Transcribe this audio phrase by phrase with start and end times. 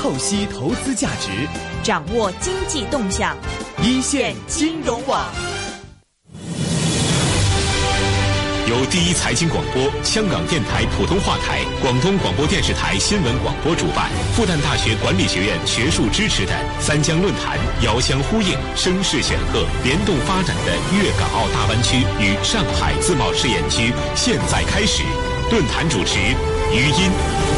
[0.00, 1.28] 透析投资价值，
[1.82, 3.36] 掌握经济动向，
[3.82, 5.26] 一线金融网。
[8.66, 25.02] 由第一财经广播、香港电台普通话台、广东广播电视台新闻广播主办，复旦大学管理学院学术支持的三江论坛，遥相呼应、声势显赫、联动发展的粤港澳大湾区与上海自贸试验区，现在开始。
[25.50, 26.18] 论坛主持
[26.72, 27.49] 余音。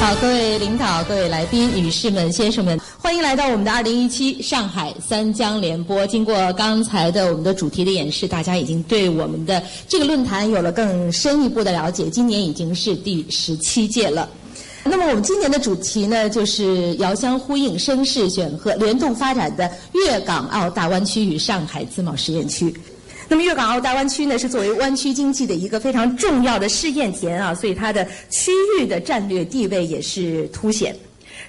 [0.00, 6.06] 好，各位领导、各位来宾、女士们、先生们，欢迎来到我们的二零一七上海三江联播。
[6.06, 12.08] 经过刚才的我们的主题的演示，大家已经对我们的这个论坛有了更深一步的了解。
[12.08, 14.26] 今年已经是第十七届了。
[14.84, 22.74] 那么我们今年的主题呢，就是遥相呼应、声势显赫、联动发展的粤港澳大湾区与上海自贸试验区。
[23.30, 30.92] 那么粤港澳大湾区呢，是作为湾区经济的一个非常重要的试验田啊，所以它的区域的战略地位也是凸显。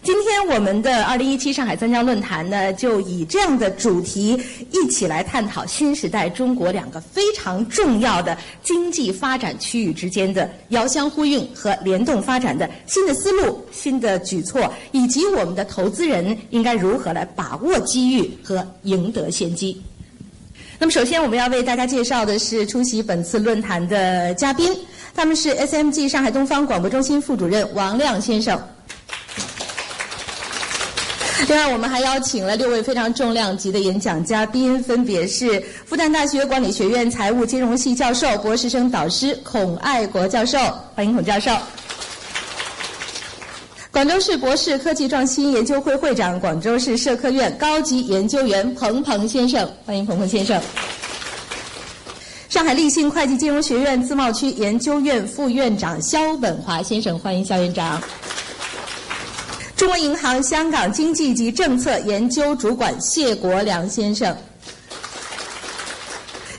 [0.03, 4.39] 今天我们的二零一七上海三江论坛呢，就以这样的主题
[4.71, 19.81] 一起来探讨新时代中国两个非常重要的经济发展区域之间的遥相呼应和联动发展的新的思路、新的举措，以及我们的投资人应该如何来把握机遇和赢得先机。
[20.81, 24.75] 那么，首先我们要为大家介绍的是出席本次论坛的嘉宾，
[25.13, 28.59] 他们是 SMG 上海东方广播中心副主任王亮先生。
[31.47, 40.57] 另外，我们还邀请了六位非常重量级的演讲嘉宾，分别是复旦大学管理学院财务金融系教授、博士生导师孔爱国教授，
[40.95, 41.51] 欢迎孔教授。
[44.01, 50.59] 广州市博士科技创新研究会会长、广州市社科院高级研究员彭鹏先生，欢迎彭鹏先生。
[52.49, 58.01] 上海立信会计金融学院自贸区研究院副院长肖本华先生，欢迎肖院长。
[59.75, 64.35] 中国银行香港经济及政策研究主管谢国良先生。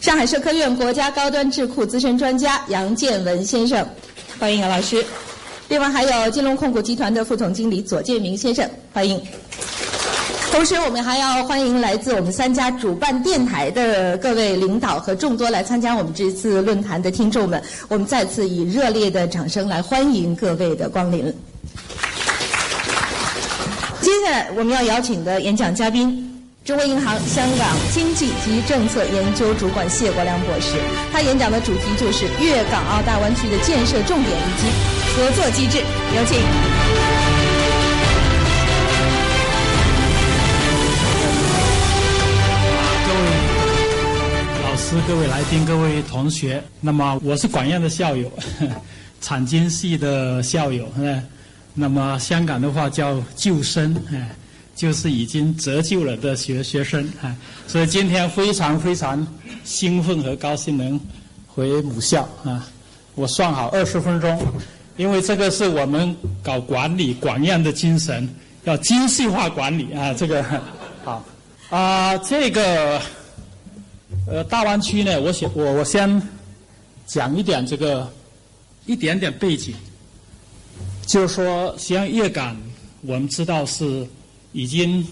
[0.00, 3.84] 上海社科院国家高端智库资深专家杨建文先生，
[4.39, 5.05] 欢迎杨老师。
[5.72, 9.19] 另外还有金龙控股集团的副总经理左建明先生，欢迎。
[10.50, 21.25] 同时，我们还要欢迎来自我们三家主办电台的各位领导和众多来参加我们这次论坛的听众们，我们再次以热烈的掌声来欢迎各位的光临。
[24.03, 26.28] 接下来我们要邀请的演讲嘉宾。
[26.66, 30.77] 中国银行香港经济及政策研究主管谢国良博士，
[31.10, 35.78] 他演讲的主题就是粤港澳大湾区的建设重点以及合作机制。
[35.78, 36.39] 有请。
[43.06, 43.27] 各位
[44.62, 48.31] 老师、各位来宾、各位同学，那么我是管院的校友，
[49.21, 50.89] 产经系的校友，
[51.75, 54.28] 那么香港的话叫旧生，哎。
[54.75, 57.37] 就是已经折旧了的学学生啊，
[57.69, 59.25] 所以今天非常非常
[59.65, 60.99] 兴奋和高兴能
[61.47, 62.67] 回母校啊！
[63.15, 64.41] 我算好二十分钟，
[64.97, 68.28] 因为这个是我们搞管理管院的精神，
[68.64, 70.12] 要精细化管理 啊！
[70.14, 70.44] 这个
[71.04, 71.25] 好
[71.70, 73.00] 啊，这个
[74.26, 76.22] 呃大湾区呢，我想我我先
[77.06, 78.10] 讲一点这个
[78.86, 79.75] 一点点背景，
[81.06, 82.56] 就是说像粤港，
[83.03, 84.06] 我们知道是。
[84.54, 85.03] 已经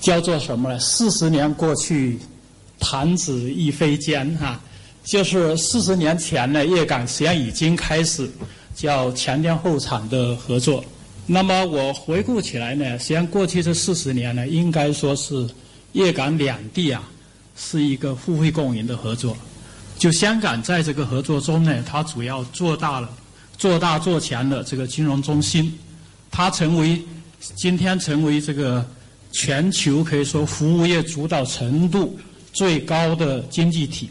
[0.00, 0.78] 叫做什么呢？
[0.80, 2.18] 四十年过去，
[2.80, 4.58] 弹指一挥间哈。
[5.04, 8.26] 就是四十年前呢，粤港实际上已经开始
[8.74, 10.84] 叫前店后厂的合作。
[11.26, 15.48] 那么我回顾起来呢，实际上过去这四十年呢，应该说是
[15.92, 17.02] 粤港两地啊
[17.56, 19.36] 是一个互惠共赢的合作。
[19.98, 23.10] 就香港在这个合作中呢，它主要做大了、
[23.56, 25.78] 做大做强了这个金融中心，
[26.30, 27.00] 它成为。
[27.56, 28.88] 今天成为这个
[29.32, 32.16] 全球可以说服务业主导程度
[32.52, 34.08] 最高的经济体，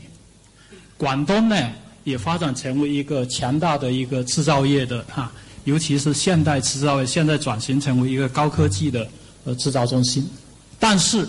[0.97, 1.55] 广东呢
[2.03, 5.31] 也发展成为一个强大的一个制造业的哈，
[5.63, 9.07] 尤其是现代制造业，现在转型成为一个高科技的
[9.45, 10.27] 呃制造中心。
[10.79, 11.27] 但是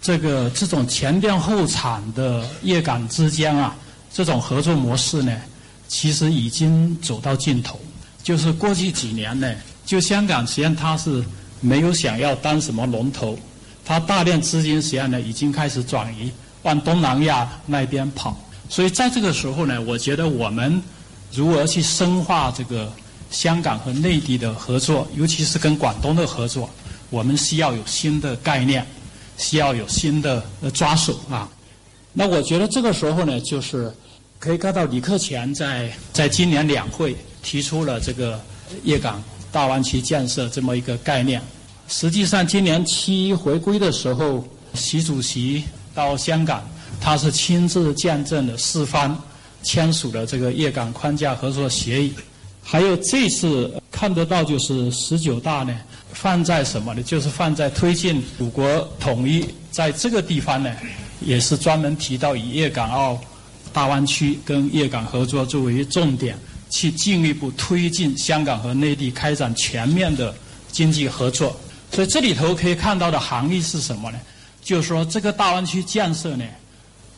[0.00, 3.76] 这个这种前店后厂的粤港之间啊，
[4.12, 5.36] 这种合作模式呢，
[5.88, 7.78] 其实已经走到尽头。
[8.22, 9.52] 就是过去几年呢。
[9.86, 11.24] 就香港，实际上它是
[11.60, 13.36] 没有想要当什么龙头，
[13.84, 16.30] 它大量资金实际上呢已经开始转移
[16.62, 18.38] 往东南亚那边跑。
[18.70, 20.80] 所以在这个时候呢，我觉得我们
[21.32, 22.90] 如何去深化这个
[23.30, 26.70] 香港和内地的合作，尤其是跟广东的合作，
[27.10, 28.86] 我们需要有新的概念，
[29.36, 31.48] 需要有新的抓手啊。
[32.12, 33.92] 那我觉得这个时候呢，就是
[34.38, 38.40] 可以看到李克强在在今年两会提出了这个
[38.84, 41.42] 粤港大湾区建设这么一个概念。
[41.88, 44.44] 实际上，今年七一回归的时候，
[44.74, 46.62] 习主席到香港，
[47.00, 49.20] 他是亲自见证了四方
[49.62, 52.12] 签署了这个粤港框架合作协议。
[52.62, 55.76] 还有这次看得到，就是十九大呢，
[56.12, 57.02] 放在什么呢？
[57.02, 60.70] 就是放在推进祖国统一，在这个地方呢。
[61.22, 63.20] 也是专门提到以粤港澳
[63.74, 66.34] 大湾区跟粤港合作作为重点，
[66.70, 70.34] 去进一步推进香港和内地开展全面的
[70.72, 71.54] 经济合作。
[71.92, 74.18] 所以这里头可以看到的含义是什么呢？
[74.62, 76.44] 就是说这个大湾区建设呢，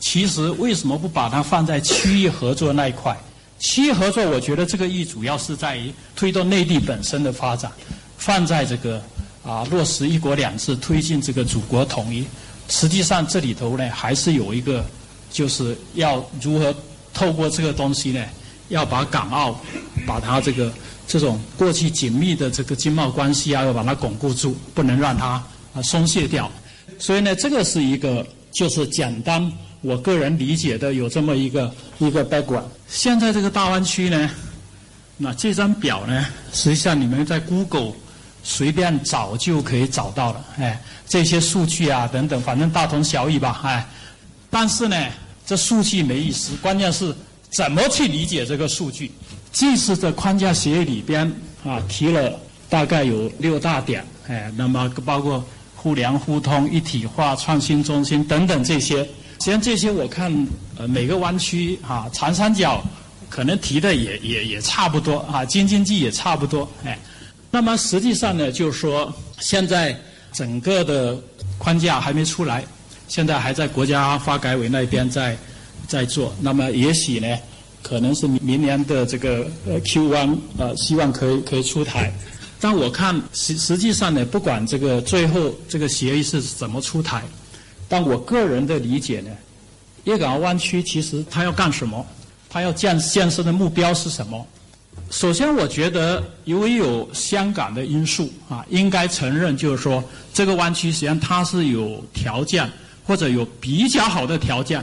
[0.03, 3.17] 其实为什么不把它放在区域合作那一块？
[3.61, 7.71] 区域合作，我觉得这个意主要是在于推动内地本身的发展，
[8.19, 9.01] 放在这个
[9.45, 12.27] 啊落实一国两制，推进这个祖国统一。
[12.69, 14.85] 实际上，这里头呢还是有一个，
[15.31, 16.75] 就是要如何
[17.15, 18.25] 透过这个东西呢，
[18.71, 19.57] 要把港澳，
[20.05, 20.73] 把它这个
[21.07, 25.41] 这种过去紧密的这个经贸关系啊，要把它巩固住，不能让它
[25.73, 26.51] 啊松懈掉。
[26.99, 29.51] 所以呢，这个是一个就是简单
[29.83, 32.65] 我个人理解的有这么一个一个 background。
[32.89, 34.31] 现在这个大湾区呢，
[35.19, 37.93] 那这张表呢，实际上你们在 Google
[38.45, 40.81] 随便找就可以找到了，哎。
[41.09, 43.87] 这些数据啊，等等，反正大同小异吧，哎。
[44.49, 44.97] 但是呢，
[45.45, 47.15] 这数据没意思，关键是
[47.51, 49.11] 怎么去理解这个数据。
[49.53, 51.31] 这次的框架协议里边
[51.65, 52.33] 啊，提了
[52.71, 55.45] 大概有六大点，哎，那么包括
[55.77, 59.07] 互联互通、一体化、创新中心等等这些。
[59.43, 60.47] 实际上这些我看，
[60.77, 62.81] 呃，每个湾区啊，长三角
[63.29, 66.97] 可能提的也也也差不多啊，京津冀也差不多，哎。
[67.51, 69.99] 那么实际上呢，就是说现在。
[70.35, 71.15] 整个的
[71.59, 72.65] 框架还没出来，
[73.07, 75.37] 现在还在国家发改委那边在
[75.87, 76.35] 在做。
[76.41, 77.37] 那么也许呢，
[77.83, 82.11] 可能是明年的这个呃 Q1 呃，希望可以可以出台。
[82.59, 87.23] 但我看实实际上呢，不管这个最后这个协议是怎么出台，
[87.93, 89.31] 但我个人的理解呢，
[90.05, 92.07] 粤港澳湾区其实它要干什么？
[92.49, 94.47] 它要建建设的目标是什么？
[95.11, 100.03] 首先，我觉得由于有香港的因素啊，应该承认，就是说
[100.33, 102.67] 这个湾区实际上它是有条件
[103.05, 104.83] 或者有比较好的条件，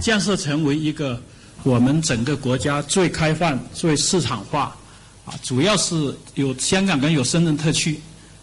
[0.00, 1.20] 建设成为一个
[1.62, 4.74] 我们整个国家最开放、最市场化
[5.26, 5.94] 啊，主要是
[6.36, 8.00] 有香港跟有深圳特区，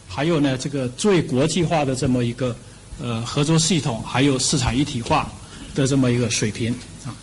[0.07, 2.55] 还有呢这个最国际化的这么一个
[3.01, 5.31] 呃合作系统，还有市场一体化
[5.73, 6.73] 的这么一个水平
[7.05, 7.15] 啊。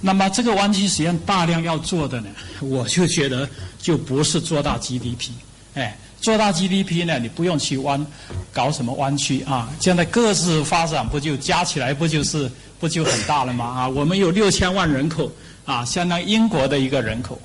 [0.00, 2.28] 那么这个湾区实际上大量要做的呢，
[2.60, 3.48] 我就觉得
[3.78, 5.30] 就不是做大 GDP，
[5.74, 8.04] 哎，做大 GDP 呢，你不用去湾
[8.52, 13.64] 搞什么湾区啊，现在各自发展不就加起来不就是不就很大了吗？
[13.64, 15.30] 啊，我们有六千万人口
[15.66, 17.38] 啊，相当于英国的一个人口，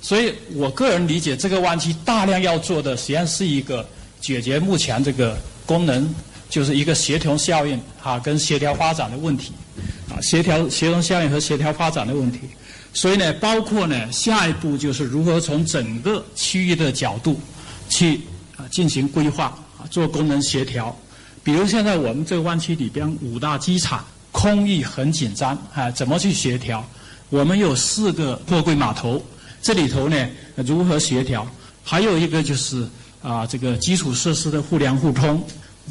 [0.00, 3.86] 所以我个人理解，这个湾区大量要做的实际上是一个
[4.22, 5.36] 解决目前这个
[5.66, 6.14] 功能，
[6.50, 9.52] 就是一个协同效应啊跟协调发展的问题。
[10.10, 12.40] 啊，协调、协同效应和协调发展的问题，
[12.92, 17.40] 所以呢，包括呢，下一步就是如何从整个区域的角度
[17.88, 18.20] 去
[18.56, 20.94] 啊进行规划啊，做功能协调。
[21.44, 26.84] 比如现在我们这个湾区里边五大机场空域很紧张啊，怎么去协调？
[27.28, 29.24] 我们有四个货柜码头，
[29.62, 31.46] 这里头呢如何协调？
[31.84, 32.84] 还有一个就是
[33.22, 35.40] 啊，这个基础设施的互联互通，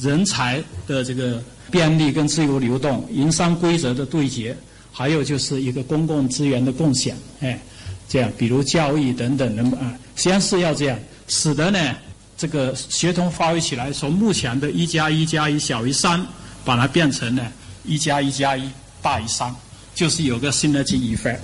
[0.01, 1.41] 人才的这个。
[1.71, 4.57] 便利跟自由流动，营商规则的对接，
[4.91, 7.59] 还有就是一个公共资源的共享，哎，
[8.07, 11.95] 这样，比如教育等等的啊，实际上是要这样，使得呢
[12.35, 16.25] 这个协同发挥起来，从目前的一加一加一小于三，
[16.65, 17.45] 把它变成呢
[17.85, 18.67] 一加一加一
[18.99, 19.55] 大于三，
[19.93, 21.37] 就是有个新的记忆 effect，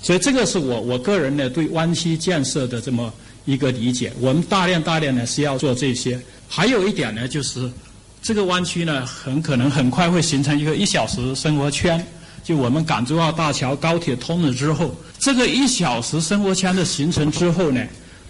[0.00, 3.12] 所以这个是我我个人呢对湾区建设的这么
[3.44, 6.18] 一个理解，我们大量大量呢是要做这些，
[6.50, 7.70] 还有一点呢就是。
[8.22, 12.06] 这个湾区呢，很可能很快会形成一个一小时生活圈。
[12.44, 17.82] 就我们港珠澳大桥、高铁通了之后，这个一小时生活圈的形成之后呢，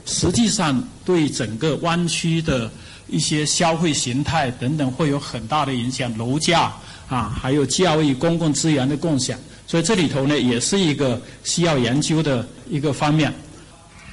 [0.07, 2.71] 实际上对整个湾区的
[3.09, 6.73] 一些消费形态等等会有很大的影响，楼价
[7.09, 9.37] 啊，还有教育、公共资源的共享。
[9.67, 13.35] 所以这里头呢，也是一个需要研究的一个方面。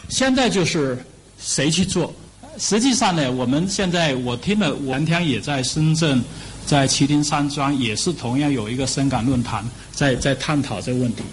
[0.09, 0.97] 现在就是
[1.37, 2.11] 谁去做？
[2.59, 6.21] 实际上呢，我们现在我听了，我天也在深圳，
[6.65, 11.23] 在麒麟山庄也是同样有一个深港论坛，在在探讨这个问题，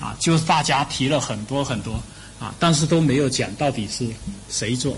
[0.00, 2.02] 啊，就是大家提了很多很多，
[2.40, 4.06] 啊，但是都没有讲到底是
[4.48, 4.96] 谁做，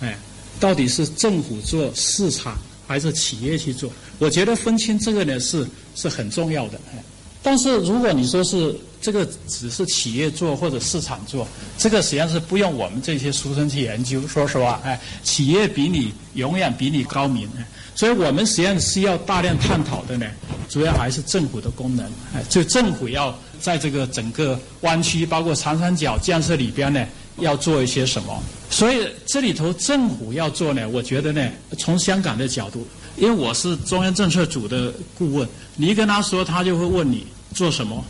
[0.00, 0.16] 哎，
[0.60, 3.90] 到底是政府做市场还是企业去做？
[4.18, 7.02] 我觉得分清这个呢是是很重要的，哎。
[7.42, 14.26] 但是如果你说是这个只是企业做或者市场做，这个实际上是不用我们这些书生去研究。
[14.28, 17.48] 说实话，哎，企业比你永远比你高明。
[17.96, 20.26] 所以我们实际上是要大量探讨的呢，
[20.68, 22.06] 主要还是政府的功能。
[22.32, 27.04] 哎，就政府要在这个整个湾区，包括长三角建设里边呢，
[27.38, 28.40] 要做一些什么。
[28.70, 38.04] 所以这里头政府要做呢，我觉得呢，从香港的角度，因为我是中央政策组的顾问，你一跟他说，他就会问你做什么。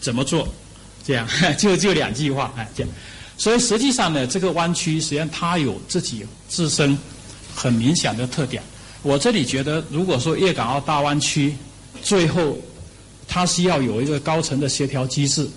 [0.00, 0.48] 怎么做？
[1.04, 1.26] 这样
[1.56, 2.92] 就就两句话，哎，这样。
[3.38, 6.98] 所以实际上呢，这个湾区实际上它有自己自身
[7.54, 8.62] 很明显的特点。
[9.02, 11.54] 我这里觉得，如果说粤港澳大湾区
[12.02, 12.58] 最后
[13.26, 15.48] 它是要有一个高层的协调机制，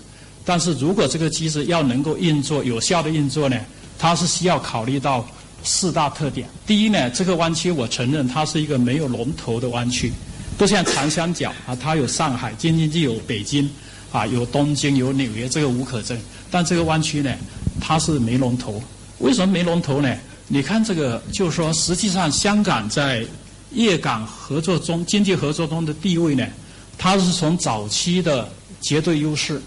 [0.44, 3.58] 但是如果这个机制要能够运作有效的运作呢，
[3.98, 5.28] 它是需要考虑到
[5.64, 6.48] 四大特点。
[6.66, 10.12] 第一呢，这个湾区我承认它是一个没有龙头的湾区，
[10.56, 13.68] 不像长三角啊，它有上海，京津冀有北京。
[14.12, 16.16] 啊，有东京，有纽约，这个无可争。
[16.50, 17.34] 但这个湾区呢，
[17.80, 18.80] 它是没龙头。
[19.18, 20.14] 为什么没龙头呢？
[20.48, 23.24] 你看这个，就是说，实际上香港在
[23.70, 26.46] 粤港合作中、经济合作中的地位呢，
[26.98, 28.46] 它是从早期的
[28.82, 29.58] 绝对优势，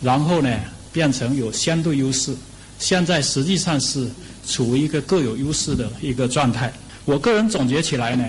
[0.00, 0.48] 然后呢
[0.92, 2.34] 变成有相对优势，
[2.78, 4.08] 现在实际上是
[4.46, 6.72] 处于一个各有优势的一个状态。
[7.04, 8.24] 我个人总结起来呢，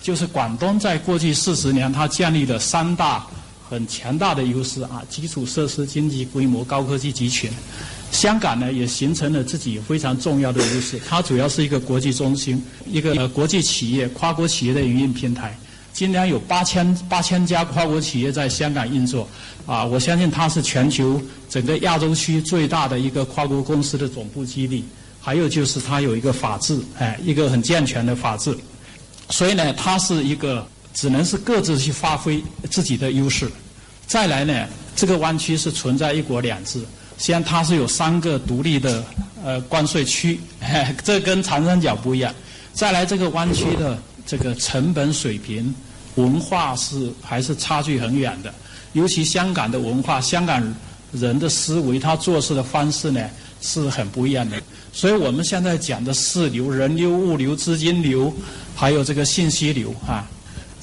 [0.00, 3.26] 就是广东在过去四十年，它建立的三大。
[3.68, 7.50] 很强大的优势啊，基础设施、经济规模、高科技集群。
[8.12, 15.58] 香港呢也形成了自己非常重要的优势，它主要是一个国际中心，一个呃国际企业、跨国企业的营运平台。
[15.92, 19.28] 今年有八千八千家跨国企业在香港运作，
[19.66, 24.84] 啊，我相信它是全球整个亚洲区最大的一个跨国公司的总部基地。
[25.20, 28.56] 还有就是它有一个法治，哎，一个很健全的法治。
[29.30, 30.64] 所以呢，它是一个。
[30.96, 33.46] 只能是各自去发挥自己的优势。
[34.06, 36.80] 再来呢，这个湾区是存在一国两制，
[37.18, 39.04] 虽然它是有三个独立的
[39.44, 40.40] 呃关税区，
[41.04, 42.34] 这跟长三角不一样。
[42.72, 45.74] 再来，这个湾区的这个成本水平、
[46.14, 48.54] 文化是还是差距很远的。
[48.94, 50.74] 尤其香港的文化，香港
[51.12, 53.28] 人的思维，他做事的方式呢
[53.60, 54.56] 是很不一样的。
[54.94, 58.32] 所以我们现在讲的四流：人流、物流、资金流，
[58.74, 60.26] 还有这个信息流啊。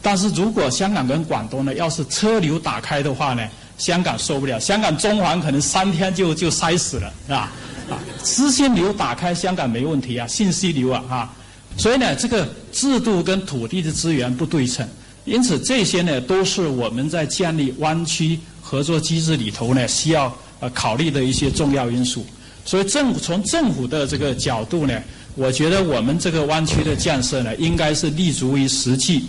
[0.05, 3.41] 但是如果香港跟广东呢，要是车流打开的话呢，
[3.77, 7.49] 香港受不了，香港中环可能三天就就塞死了，是吧？
[7.89, 11.33] 啊，资金流打开香港没问题啊，信息流啊，啊，
[11.77, 14.85] 所以呢，这个制度跟土地的资源不对称，
[15.23, 22.25] 因此这些呢都是我们在建立湾区合作机制里头呢需要呃考虑的一些重要因素。
[22.65, 25.01] 所以政府从政府的这个角度呢，
[25.35, 29.25] 我觉得我们这个湾区的建设呢，应该是立足于实际。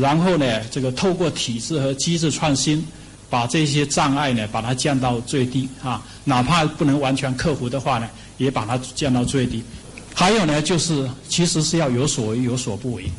[0.00, 2.86] 然后呢，这个透过体制和机制创新，
[3.28, 6.00] 把这些障碍呢，把它降到最低啊。
[6.22, 9.60] 哪怕不能完全克服的话呢，也把它降到最低。
[10.14, 13.10] 还有呢，就是其实是要有所为有所不为。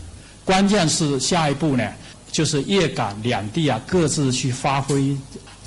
[0.46, 1.84] 关键是下一步呢，
[2.32, 5.14] 就是粤港两地啊，各自去发挥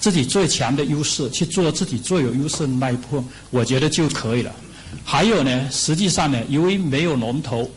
[0.01, 4.51] 自己最强的优势，去做自己最有优势的那一部分，我觉得就可以了。
[5.05, 7.71] 还有呢，实际上呢，由于没有龙头。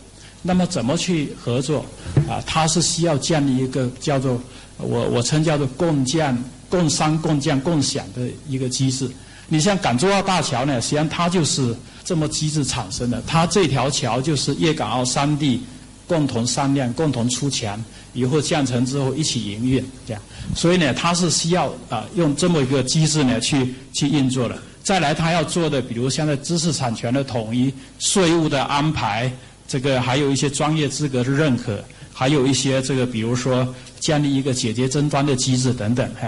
[0.47, 1.83] 那么怎么去合作？
[2.29, 4.39] 啊，它是需要建立一个叫做
[4.77, 6.37] 我我称叫做共建、
[6.69, 9.09] 共商、共建、共享的一个机制。
[9.47, 13.19] 你像港珠澳大桥呢，实际上它就是这么机制产生的。
[13.25, 15.59] 它这条桥就是粤港澳三地
[16.07, 17.83] 共同商量、共同出钱，
[18.13, 20.21] 以后建成之后一起营运，这样。
[20.55, 24.55] 所以呢，它是需要啊用这么一个机制呢去去运作的。
[24.83, 29.31] 再来，它要做的，比如现在知识产权的统一、税务的安排。
[29.67, 33.67] 这个还有一些专业资格的认可，还有一些这个，比如说
[33.99, 36.27] 建立一个解决争端的机制等等，哈，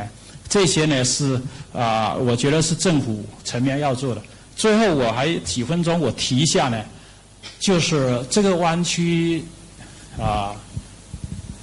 [0.50, 1.39] 这些呢是
[1.74, 4.22] 啊，我觉得是政府层面要做的。
[4.56, 6.84] 最后我还几分钟，我提一下呢，
[7.60, 9.44] 就是这个湾区
[10.20, 10.56] 啊，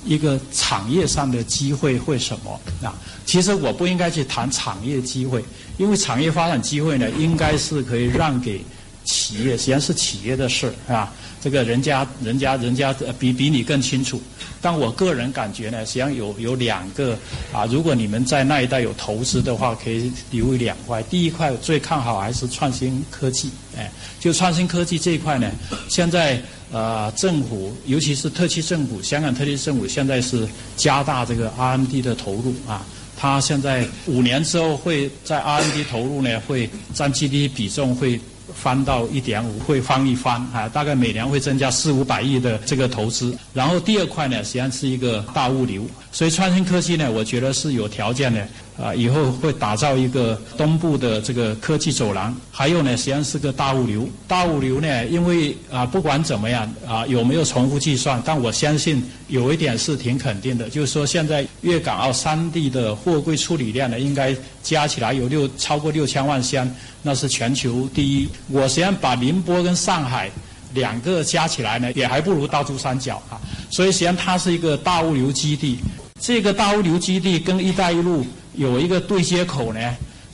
[0.05, 2.95] 一个产业上的机会会什么啊？
[3.27, 5.45] 其实我不应该去谈产业机会，
[5.77, 8.65] 因为产业发展机会呢，应该是可以让给
[9.03, 11.13] 企业，实际上是企业的事，是吧？
[11.45, 14.19] 这个人家人家人家比比你更清楚，
[14.63, 17.19] 但我个人感觉呢，实际上有有两个
[17.53, 21.03] 啊，如果你们在那一带有投资的话，可以留意两块。
[21.03, 25.51] 第一块最看好还是创新科技，哎，就创新科技这一块呢，
[25.87, 30.49] 现在呃政府，尤其是特区政府，香港特区政府现在是
[30.79, 32.87] 加大这个 R&D 的投入啊，
[33.19, 38.19] 它现在五年之后会在 R&D 投入呢会占 GDP 比重会。
[38.53, 43.37] 翻到一点五会翻一番啊，大概每年会增加四五百亿的这个投资。
[43.53, 52.35] 然后第二块呢，实际上是一个大物流，所以创新科技呢，我觉得是有条件的，啊，以后会打造一个东部的这个科技走廊。
[52.51, 54.09] 还有呢，实际上是个大物流。
[54.27, 66.69] 大物流呢，因为啊，不管怎么样啊，有没有重复计算，但我相信有一点是挺肯定的，就是说现在粤港澳三地的货柜处理量呢，应该加起来有六超过六千万箱，
[67.03, 68.29] 那是全球第一。
[68.49, 70.29] 我实际上把宁波跟上海
[70.73, 73.41] 两个加起来呢，也还不如大珠三角啊。
[73.71, 75.79] 所以实际上它是一个大物流基地。
[76.21, 78.25] 这个大物流基地跟“一带一路”
[78.57, 79.81] 有一个对接口呢，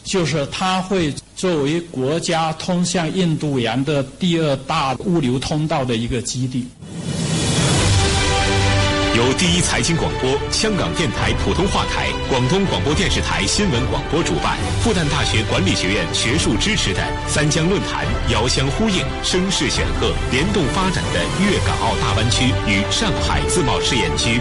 [0.04, 6.66] 就是它会作为国家通向印度洋的第二大物流通道的一个基地。
[9.16, 24.40] 由第一财经广播、香港电台普通话台、广东广播电视台新闻广播主办，复旦大学管理学院学术支持的三江论坛，遥相呼应、声势显赫、联动发展的粤港澳大湾区与上海自贸试验区。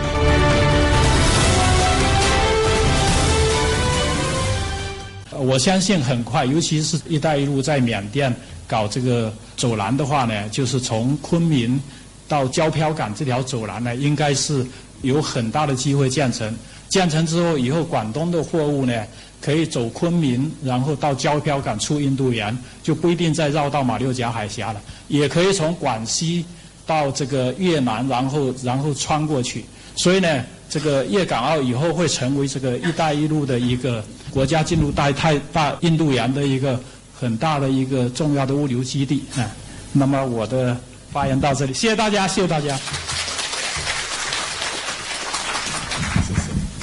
[5.39, 8.33] 我相信很快，尤其是一带一路在缅甸
[8.67, 11.79] 搞这个走廊的话呢，就是从昆明
[12.27, 14.65] 到胶漂港这条走廊呢，应该是
[15.01, 16.53] 有很大的机会建成。
[16.89, 19.03] 建成之后，以后广东的货物呢，
[19.39, 26.43] 可以走昆明，然后到胶漂港出印度洋，就不一定再绕到马六甲海峡了，也可以从广西
[26.87, 29.63] 到这个越南，然后然后穿过去。
[29.95, 36.79] 所以呢，这个粤港澳以后会成为这个“一带一路”的一个国家进入大太大印度洋的一个
[37.13, 39.49] 很大的一个重要的物流基地啊。
[39.91, 40.77] 那么我的
[41.11, 42.77] 发言到这里，谢谢大家，谢谢大家。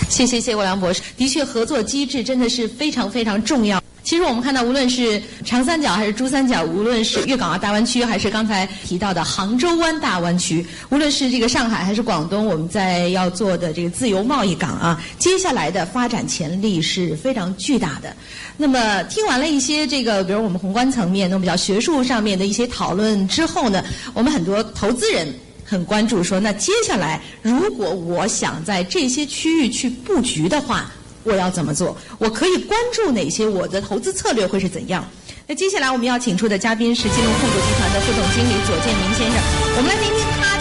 [0.08, 3.82] 谢谢谢谢谢国良博士，的确合作机制真的是非常非常重要。
[4.06, 18.14] 其实我们看到，无论是长三角还是珠三角，无论是粤港澳大湾区，还是刚才提到的杭州湾大湾区，无论是这个上海还是广东，我们在要做的这个自由贸易港啊，接下来的发展潜力是非常巨大的。
[18.56, 30.92] 那么听完了一些这个，比如我们宏观层面、那么比较学术上面的一些讨论之后呢，我们很多投资人很关注说，那接下来如果我想在这些区域去布局的话。
[31.26, 31.96] 我要怎么做？
[32.18, 33.46] 我可以关注哪些？
[33.46, 35.04] 我的投资策略会是怎样？
[35.46, 39.36] 那接下来我们要请出的嘉宾是金融控股集团的副总经理左建明先生。
[39.76, 40.58] 我们来听听他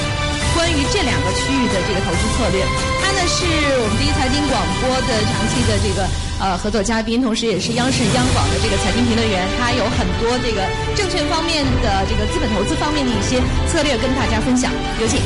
[0.57, 2.61] 关于这两个区域的这个投资策略。
[3.01, 3.45] 他呢是
[3.81, 6.05] 我们第一财经广播的长期的这个
[6.39, 9.45] 呃合作嘉宾，同时也是央视央广的这个财经评论员。
[9.57, 10.61] 他有很多这个
[10.93, 14.71] 证券方面的这个资本投资方面的一些策略跟大家分享。
[15.01, 15.17] 有请。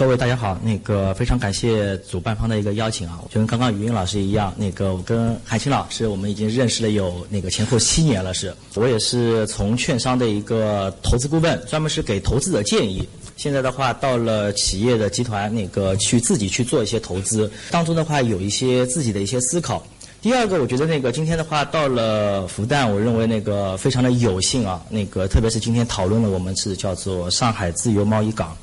[0.00, 13.06] 各位大家好，那个非常感谢主办方的一个邀请啊，就跟刚刚语音老师一样，那个我跟韩青老师我们已经认识了有那个前后七年了，是我也是从券商的一个投资顾问，专门是给投资者建议。
[13.36, 19.86] 现在的话到了企业的集团那个去自己去做一些投资，当中的话有一些自己的一些思考。
[20.22, 28.56] 第二个，我觉得那个今天的话到了复旦，我认为那个非常的有幸啊，那个特别是今天讨论了我们是叫做上海自由贸易港。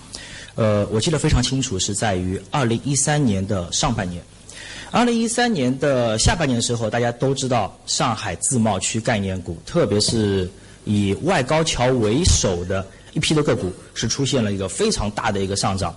[0.58, 4.22] 呃，我记得非常清楚，是在于二零一三年的上半年。
[4.90, 10.50] 二零一三年的下半年的时候，大家都知道上海自贸区概念股，特别是
[10.84, 15.96] 以外高桥为首的一批的个股，是出现了一个非常大的一个上涨。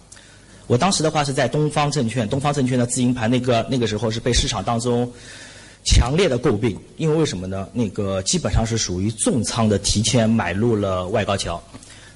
[0.67, 5.11] 我当时的话是在东方证券，东方证券的自营盘那个那个时候是被市场当中
[5.85, 7.67] 强烈的诟病，因为为什么呢？
[7.73, 11.63] 那个基本上是属于重仓的提前买入了外高桥。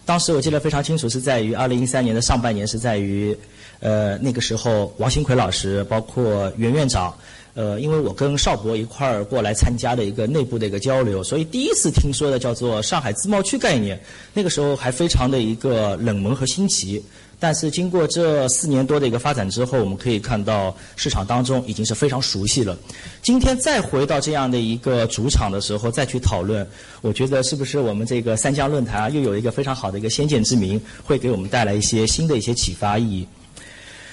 [0.06, 3.36] 当时我记得非常清楚，是在于二零一三年的上半年，是在于，
[3.80, 7.14] 呃，那个时候王新奎老师，包括袁院长，
[7.54, 13.98] 呃，因为我跟邵博一块儿过来参加的一个内部的一个交流，所以第一次听说的叫做上海自贸区概念，
[14.32, 17.02] 那个时候还非常的一个冷门和新奇。
[17.44, 22.74] 但是经过这四年多的一个发展之后，我们可以看到市场当中已经是非常熟悉了。
[23.20, 26.66] 今天再回到这样的一个主场的时候，再去讨论，
[27.02, 33.28] 我觉得是不是我们这个三江论坛啊，又有一个非常好的一个先见之明，会给我们带来一些新的一些启发意义。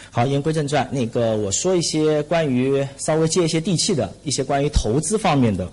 [0.09, 5.71] 好，言归正传，那个我说一些关于稍微接一些地气的一些关于投资方面的。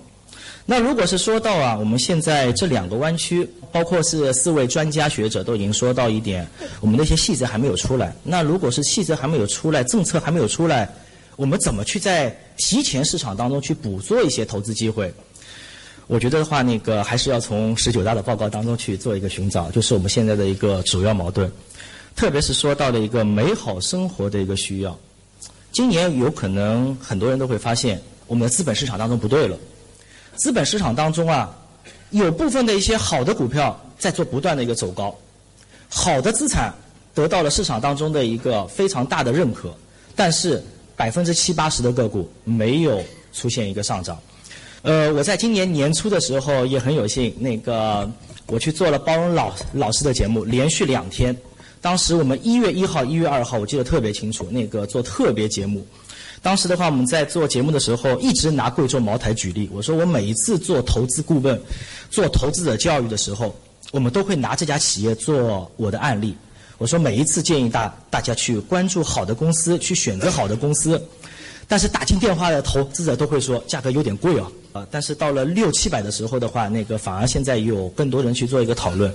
[0.70, 6.46] 那如果是说到啊，我们现在这两个湾区，包括是四位专家学者都已经说到一点，
[6.82, 8.14] 我们那些细则还没有出来。
[8.22, 10.86] 那如果是细则还没有出来，政策还没有出来，
[11.36, 15.10] 我们怎么去在提前市场当中去捕捉一些投资机会？
[16.06, 21.50] 我觉得的话，那个还是要从十九大的报告当中去做一个寻找，就是我们现在的一个主要矛盾，
[22.14, 24.94] 特别是说到的一个美好生活的一个需要。
[25.72, 29.56] 今年有可能很多人都会发现，我们的资本市场当中不对了。
[30.38, 31.54] 资本市场当中啊，
[32.10, 35.14] 有部分的一些好的股票在做不断的一个走高，
[35.88, 36.72] 好的资产
[37.12, 39.74] 得到了市场当中的一个非常大的认可，
[40.14, 40.62] 但是
[40.96, 44.16] 百分之七八十的个股没有出现一个上涨。
[44.82, 48.08] 呃，我在今年年初的时候也很有幸，那个
[48.46, 51.36] 我去做了包容老老师的节目，连续两天。
[51.80, 55.84] 当时我们一月一号、一月二号，我记得特别清楚，那个做特别节目。
[56.42, 59.68] 当时的话，我们在做节目的时候，一直拿贵州茅台举例。
[59.72, 61.60] 我说我每一次做投资顾问、
[62.10, 63.54] 做投资者教育的时候，
[63.90, 66.36] 我们都会拿这家企业做我的案例。
[66.78, 71.02] 我说每一次建议大大家去关注好的公司，去选择好的公司。
[71.66, 79.12] 但是打进电话的投资者都会说价格有点贵哦，啊，但是到了六七百的时候的话，那个反而现在有更多人去做一个讨论。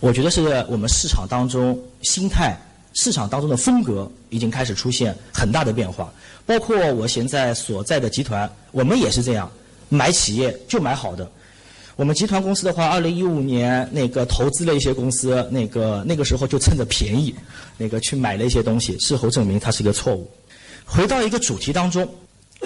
[0.00, 2.58] 我觉得是我们市场当中心态、
[2.94, 6.12] 市场当中的风格已经开始出现很大的变化。
[6.46, 9.50] 包括我现在所在的集团，我们也是这样，
[9.88, 11.28] 买企业就买好的。
[11.96, 17.34] 我们集团公司的话，二零一五年那个投资了一些公司，那个那个时候就趁着便宜，
[17.78, 20.30] 那个去买了一些东西，事后证明它是一个错误。
[20.84, 22.06] 回到一个主题当中，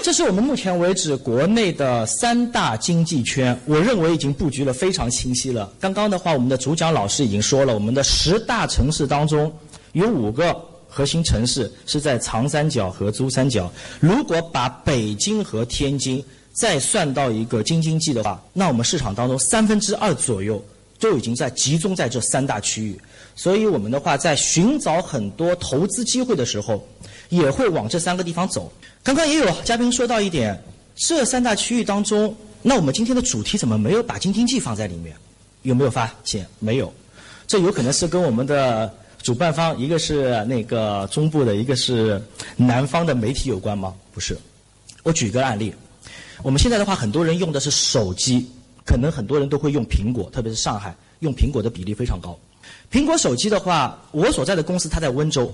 [0.03, 5.73] 这是我们目前为止国内的三大经济圈，我认为已经布局了非常清晰了。
[5.79, 9.51] 刚刚的话，我们的主讲老师已经说了，我们的十大城市当中
[9.93, 10.53] 有五个
[10.91, 13.73] 核心城市是在长三角和珠三角。
[14.01, 16.23] 如果把北京和天津
[16.53, 20.63] 再算到一个京津冀的话，那我们市场当中三分之二左右
[20.99, 23.01] 都已经在集中在这三大区域。
[23.35, 26.87] 所以我们的话，在寻找很多投资机会的时候。
[27.31, 28.73] 也会往这三个地方走。
[29.05, 30.61] 刚刚也有嘉宾说到一点，
[30.97, 35.15] 这三大区域当中，那我们今天的主题怎么没有把京津冀放在里面？
[35.63, 36.45] 有没有发现？
[36.59, 36.93] 没有。
[37.47, 42.21] 这有可能是跟我们的主办方，一个是那个中部的，一个是
[42.57, 43.95] 南方的媒体有关吗？
[44.13, 44.37] 不是。
[45.03, 45.73] 我举个案例，
[46.43, 48.51] 我们现在的话，很多人用的是手机，
[48.85, 52.39] 可能很多人都会用苹果，特别是上海用苹果的比例非常高。
[52.91, 55.53] 苹果手机的话，我所在的公司它在温州。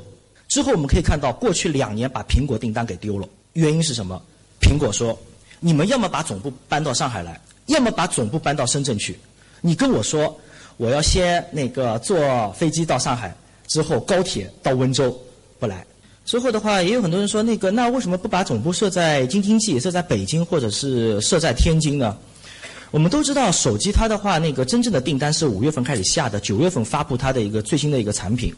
[0.48, 4.22] 之后我们可以看到，过去两年把苹果订单给丢了，原因是什么？
[4.60, 5.16] 苹果说
[5.60, 9.18] ：“你们要么把总部搬到上海来，要么把总部搬到深圳去。
[9.60, 10.38] 你跟我说，
[10.76, 13.34] 我要先那个坐飞机到上海，
[13.66, 15.16] 之后高铁到温州，
[15.58, 15.84] 不来。
[16.24, 22.16] 之后的话，也有很多人说，那个那为什么不把总部设在京津冀，设在北京或者是设在天津呢？
[22.90, 28.54] 我们都知道，手机它的话，那个真正的订单是五月份开始下的，九月份发布它的一个最新的一个产品。”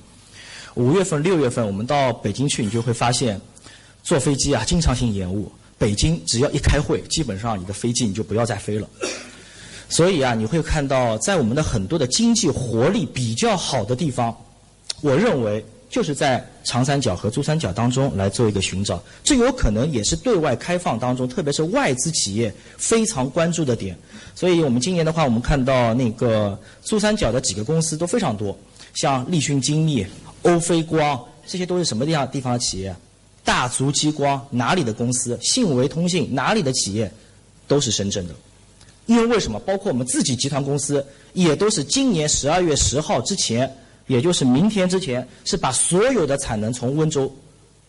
[0.74, 3.40] 五月份、六月份，我们到北京去，你就会发现，
[4.04, 5.50] 坐飞机啊，经常性延误。
[5.76, 8.88] 北京只要一开会，基本上你的飞机你就不要再飞了。
[9.88, 14.36] 所以啊，你会看到，在我们的很多的经济活力比较好的地方，
[15.00, 19.02] 我认为就是在长三角和珠三角当中来做一个寻找。
[19.24, 23.96] 这有可能也是对外开放当中，特别是外资企业非常关注的点。
[24.34, 28.56] 所以我们今年的话，我们看到那个珠三角的几个公司都非常多，
[28.94, 30.06] 像立讯精密。
[30.42, 32.94] 欧菲光，这些都是什么地方地方的企业？
[33.44, 35.36] 大族激光哪里的公司？
[35.42, 37.10] 信维通信哪里的企业？
[37.66, 38.34] 都是深圳的。
[39.06, 39.58] 因为为什么？
[39.60, 43.68] 包括我们自己集团公司，也都是今年十二月十号之前，
[44.08, 47.32] 也就是明天之前，是把所有的产能从温州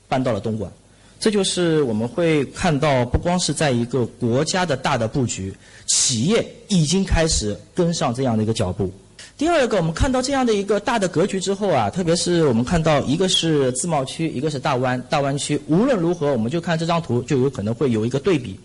[0.07, 0.71] 搬到了东莞。
[1.19, 5.53] 这就是我们会看到，不光是在一个国家的大的布局，
[5.87, 8.89] 企业已经开始跟上这样的一个脚步。
[9.37, 15.59] 第二个，我们看到这样的一个大的格局之后啊，特别是我们看到一个是自贸区，一个是大湾大湾区。
[15.67, 18.57] 无论如何，我们就看这张图，就有可能会有一个对比。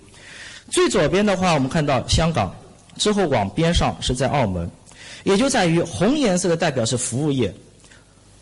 [0.71, 2.55] 最左边的话，我们看到香港，
[2.97, 4.71] 之后往边上是在澳门，
[5.25, 7.53] 也就在于红颜色的代表是服务业，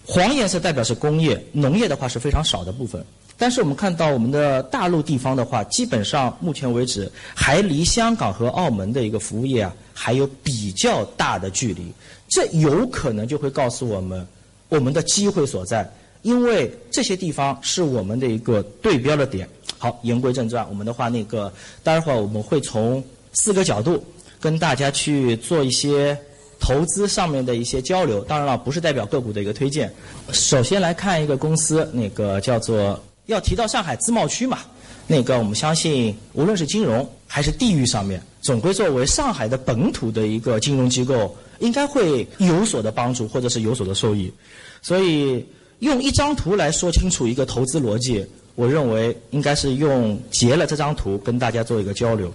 [0.05, 3.05] 黄颜色代表是工业，农业的话是非常少的部分。
[3.39, 11.93] 但是我们看到我们的大陆地方的话，基本上目前为止还离香港和澳门的一个服务业啊还有比较大的距离。
[12.29, 14.25] 这有可能就会告诉我们，
[14.69, 15.91] 我们的机会所在，
[16.23, 19.49] 因为这些地方是我们的一个对标的点。
[19.77, 24.05] 好，言归正传，我们的话，那个待会儿我们会从四个角度
[24.39, 26.17] 跟大家去做一些
[26.63, 28.21] 投资上面的一些交流。
[28.21, 29.93] 当然了，不是代表个股的一个推荐。
[30.33, 34.61] 首先来看一个公司，那个叫做要提到上海自贸区嘛，
[35.07, 41.37] 那个我们相信，无论是金融还是地域上面，总归作为上海的本土的一个金融机构。
[41.59, 44.33] 应该会有所的帮助，或者是有所的受益，
[44.81, 45.47] 所以
[45.79, 52.33] 用一张图来说清楚一个投资逻辑，我认为应该是用截了这张图跟大家做一个交流。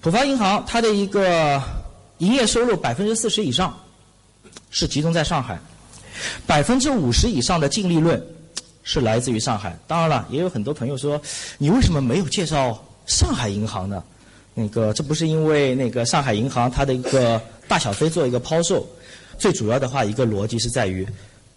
[0.00, 1.60] 浦发银行它的一个
[2.20, 3.78] 营业收入百分之四十以上
[4.70, 5.58] 是集中在上海，
[6.46, 8.24] 百分之五十以上的净利润
[8.82, 9.78] 是来自于上海。
[9.86, 11.20] 当然了，也有很多朋友说，
[11.58, 14.02] 你为什么没有介绍上海银行呢？
[14.54, 17.38] 那个这不是因为那个上海银行它的一个。
[17.70, 18.84] 大小非做一个抛售，
[19.38, 21.06] 最主要的话一个逻辑是在于，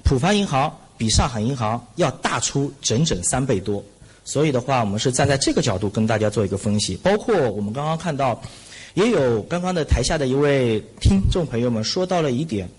[0.03, 3.83] 浦发银行比上海银行要大出整整三倍多。
[4.23, 6.95] 所以的话，我们是站在这个角度跟大家做一个分析。
[6.97, 8.39] 包括我们刚刚看到，
[8.93, 12.69] 也有刚刚的台下的一位听众朋友们说到了一点，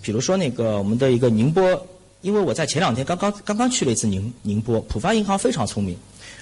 [0.00, 1.86] 比如说那个我们的一个宁波，
[2.20, 5.96] 因为我在前两天刚刚刚刚去了一次宁宁波，浦发银行非常聪明。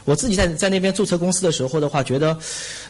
[0.04, 2.36] 我自己在在那边注册公司的时候的话，觉得，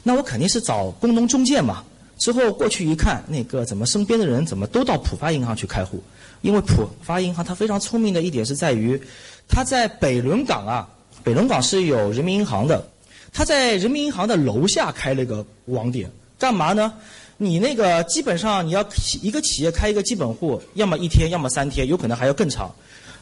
[0.03, 1.85] 那我肯定是找工农中介嘛。
[2.19, 6.03] 之后过去一看，那个怎么身边的人怎么都到浦发银行去开户？
[6.41, 9.01] 因为浦发银行它非常聪明的一点是在于，
[9.49, 10.89] 它在北仑港啊，
[11.23, 12.85] 北仑港是有人民银行的，
[13.33, 16.11] 它在人民银行的楼下开了一个网点，
[16.43, 16.93] 干嘛呢？
[17.37, 18.85] 你那个基本上你要
[19.23, 22.69] 一个企业开一个基本户，要么一天，要么三天，有可能还要更长。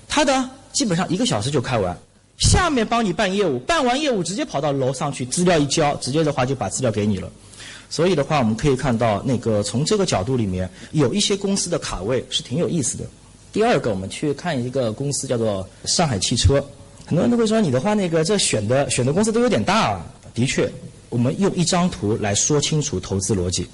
[0.08, 1.94] 他的基本上一个小时就开完。
[2.38, 7.30] 下面帮你办业务，办完业务直接跑到楼上去，资料一交，直接的话就把资料给你了。
[7.90, 13.04] 所以的话，我们可以看到，那个从这个角度里面，有一些公司的卡位是挺有意思的。
[13.52, 16.54] 第二个，我们去看一个公司叫做上海汽车，
[17.04, 19.90] 很多人都会说你的话，那个这选的选的公司都有点大。
[19.90, 20.06] 啊。
[20.32, 20.70] 的确，
[21.10, 23.68] 我们用一张图来说清楚投资逻辑。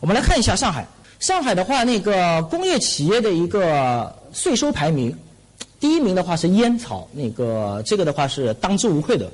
[0.00, 0.86] 我们来看一下上海，
[1.18, 5.16] 上海的话，那个工业企业的一个税收排名。
[5.80, 9.30] 第一名的话是烟草，那个这个的话是当之无愧的。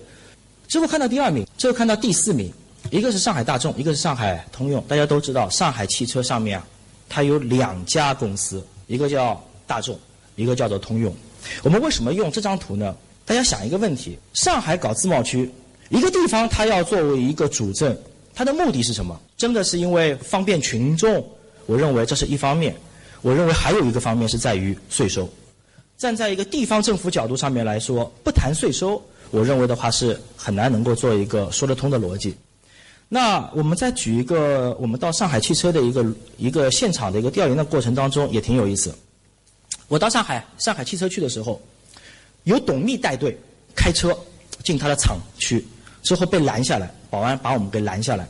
[0.68, 2.52] 之后看到第二名，之后看到第四名，
[2.90, 4.83] 一个是上海大众，一个是上海通用。
[4.88, 6.66] 大家都知道，上海汽车上面啊，
[7.09, 9.98] 它有两家公司，一个叫大众，
[10.37, 11.14] 一个叫做通用。
[11.62, 12.94] 我们为什么用这张图呢？
[13.24, 15.48] 大家想一个问题：上海搞自贸区，
[15.92, 17.94] 一个地方它要作为一个主政，
[18.35, 19.20] 它的目的是什么？
[19.37, 21.22] 真的是因为方便群众？
[21.66, 22.74] 我认为这是一方面。
[23.20, 25.28] 我认为还有一个方面是在于税收。
[25.98, 29.00] 站在一个地方政府角度上面来说，不谈税收，
[29.31, 32.35] 我认为的话是很难能够做一个说得通的逻辑。
[33.09, 36.05] 那我们再举一个，我们到上海汽车的一个
[36.38, 38.92] 一个现场的一个调研的过程当中，也挺有意思。
[39.88, 41.61] 我到上海上海汽车去的时候，
[42.44, 43.38] 有董秘带队
[43.76, 44.16] 开车
[44.64, 45.62] 进他的厂区，
[46.02, 48.28] 之后被拦下来，保安把我们给拦下来，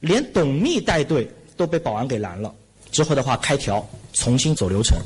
[0.00, 2.52] 连董秘带队都被保安给拦了。
[2.90, 4.98] 之后的话开条重新走流程。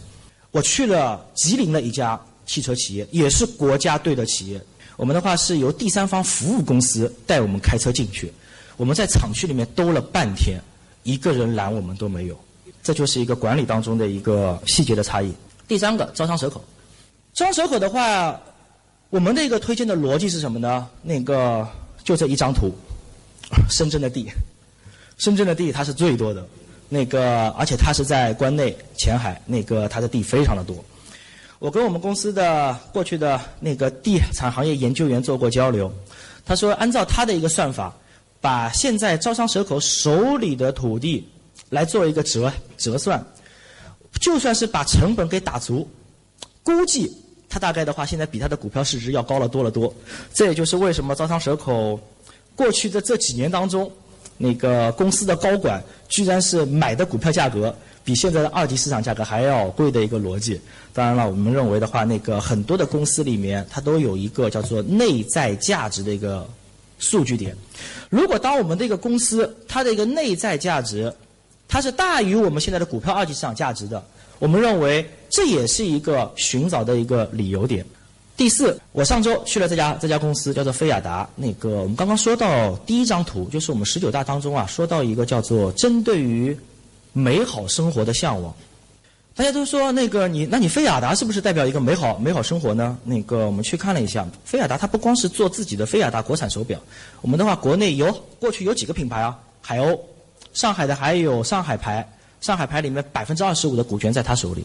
[0.51, 4.61] 我去了吉林的一家汽车企业，也是国家队的企业。
[4.97, 8.33] 我们的话是由第三方服务公司带我们开车进去，
[8.77, 10.59] 我们在厂区里面兜了半天，
[11.03, 12.39] 一个人拦我们都没有。
[12.83, 15.33] 这就是一个管理当中的一个细节的差异。
[15.69, 16.65] 第三个招商蛇口，
[17.35, 18.41] 招商蛇口的话，
[19.11, 20.89] 我们的一个推荐的逻辑是什么呢？
[21.03, 21.69] 那个
[22.07, 22.73] 就这一张图，
[23.69, 24.31] 深圳的地，
[25.19, 26.47] 深圳的地它是最多的。
[26.89, 30.83] 那个，而且它是在关内前海，那个它的地非常的多。
[31.59, 35.93] 我跟我们公司的过去的那个地产行业研究员做过交流，
[36.45, 37.93] 他说按照他的一个算法，
[38.41, 41.27] 把现在招商蛇口手里的土地
[41.71, 43.21] 来做一个折折算，
[44.21, 45.91] 就算是把成本给打足，
[46.63, 47.11] 估计
[47.57, 49.91] 他大概的话，现在比他的股票市值要高了多了多。
[50.35, 51.99] 这也就是为什么招商蛇口
[52.55, 53.91] 过去的这几年当中。
[54.37, 60.61] 那个公司的高管居然是买的股票价格比现在的二级市场价格还要贵的一个逻辑。
[60.93, 66.47] 当然了，我们认为的话，那个很多的公司里面它都有一个叫做内在价值的一个
[66.99, 67.57] 数据点。
[68.11, 71.11] 如果当我们这个公司它的一个内在价值
[71.67, 74.05] 它是大于我们现在的股票二级市场价值的，
[74.39, 77.85] 我们认为这也是一个寻找的一个理由点。
[78.39, 81.29] 第四，我上周去了这家这家公司，叫做飞亚达。
[81.37, 86.57] 那个我们刚刚说到第一张图，就是我们十九大当中啊，说到一个叫做针对于
[87.13, 88.51] 美好生活的向往。
[89.35, 92.97] 大家都说那个你，那你飞亚达是不是代表一个美好美好生活呢？
[93.05, 96.81] 那个我们去看了一下，飞亚达它不光是做自己的飞亚达国产手表，
[97.21, 100.01] 我们的话国内有过去有几个品牌啊，海鸥，
[100.55, 102.09] 上海的还有上海牌。
[102.47, 104.65] 上海牌里面百分之二十五的股权在他手里，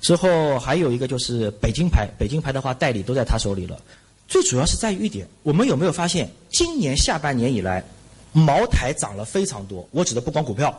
[0.00, 3.80] 之后还有一个就是北京牌，北京牌的话代理都在他手里了。
[4.26, 7.84] 最主要是在于一点，我们有没有发现今年下半年以来，
[8.32, 9.88] 茅台涨了非常多。
[9.92, 10.76] 我指的不光股票，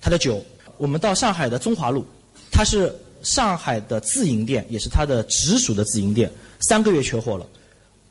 [0.00, 0.40] 它的酒。
[0.78, 2.06] 我们到上海的中华路，
[2.52, 7.44] 它是上海的自营店，也是它的直属的自营店，三个月缺货了。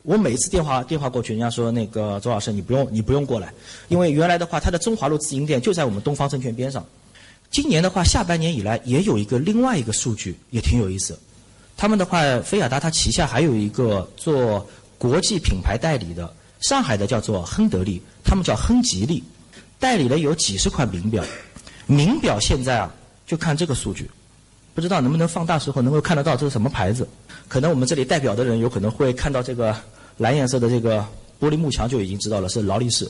[0.02, 3.50] 我每一次电话电话过去，人家说那个周老师你不用你不用过来，
[3.88, 6.84] 因为原来的话，它的中华路自营店就在我们东方证券边上。
[7.54, 11.16] 今年的话，下半年以来也有一个另外一个数据，也挺有意思。
[11.76, 19.22] 他们的话，菲亚达它旗下还有一个做国际品牌代理的，上海的叫做亨得利，他们叫亨吉利，
[19.78, 21.22] 代理了有几十款名表。
[21.86, 22.92] 名表现在啊，
[23.24, 24.10] 就看这个数据，
[24.74, 27.08] 不知道能不能放大时候能够看得到这是什么牌子。
[27.46, 29.72] 可能我们这里代表的人有可能会看到这个
[30.16, 31.06] 蓝颜色的这个
[31.40, 33.08] 玻璃幕墙，就已经知道了是劳力士。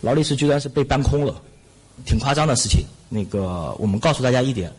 [0.00, 1.42] 劳力士居然是被搬空了。
[2.04, 2.84] 挺夸张的事情。
[3.08, 4.72] 那个，我们告诉大家一点，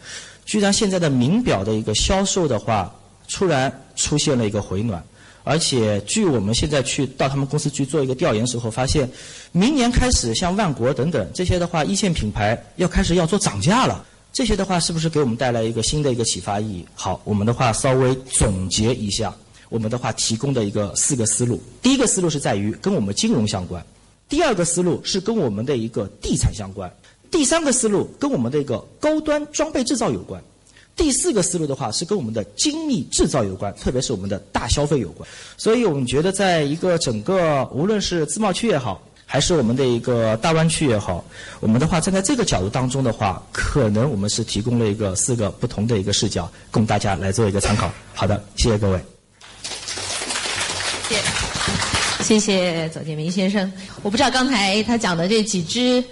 [0.46, 2.94] 居然现在的名表的一个销售的话，
[3.30, 5.04] 突然出现了一个回暖。
[5.44, 9.10] 而且，据我们现在去到他们公司去做一个调研时候，发现，
[9.52, 14.06] 明年开始像万国等等这些的话，一线品牌要开始要做涨价了。
[14.32, 16.86] 这些的话，是不是给我们带来一个新的一个启发意义？
[16.94, 19.34] 好，我们的话稍微总结一下，
[19.70, 21.60] 我们的话提供的一个四个思路。
[21.82, 23.84] 第一个思路是在于跟我们金融相关，
[24.28, 26.92] 第二个思路是跟我们的一个地产相关，
[27.32, 30.42] 第三个思路跟我们的一个高端装备制造有关。
[30.96, 35.30] 第四个思路的话是跟我们的精密制造有关，特别是我们的大消费有关。
[35.56, 41.24] 所以我们觉得，在一个整个无论是自贸区也好，还是我们的一个大湾区也好，
[41.62, 47.90] 我们的话站在这个角度当中的话，可能我们是提供了一个四个不同的一个视角，供大家来做一个参考。
[48.14, 49.00] 好的，谢谢各位。
[51.08, 51.16] 谢
[52.38, 53.72] 谢谢谢左建明先生。
[54.04, 56.04] 我不知道刚才他讲的这几只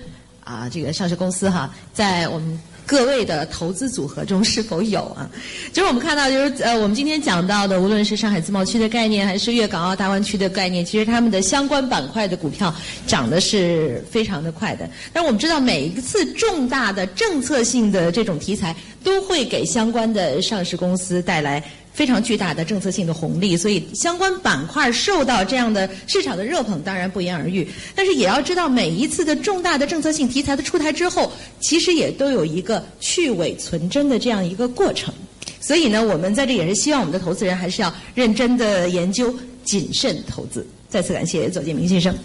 [0.48, 2.60] 啊，这个上市公司哈，在我们。
[2.90, 5.30] 各位的投资组合中是否有啊？
[5.74, 12.74] 就是我们看到，就是呃，我们今天讲到的，无论是上海自贸区的概念，还是粤港澳大湾区的概念，其实他们的相关板块的股票
[13.06, 14.90] 涨的是非常的快的。
[15.12, 21.62] 但我们知道，每一次重大的政策性的这种题材，都会给相关的上市公司带来。
[21.98, 27.68] 非常巨大的政策性的红利，所以相关板块受到这样的市场的热捧，当然不言而喻。
[27.96, 35.12] 但是也要知道，每一次的重大的政策性题材的出台之后，其实也都有一个去伪存真的这样一个过程。
[35.60, 39.34] 所以呢，我们在这也是希望我们的投资人还是要认真的研究，
[39.64, 40.64] 谨慎投资。
[40.88, 42.16] 再次感谢左建明先生。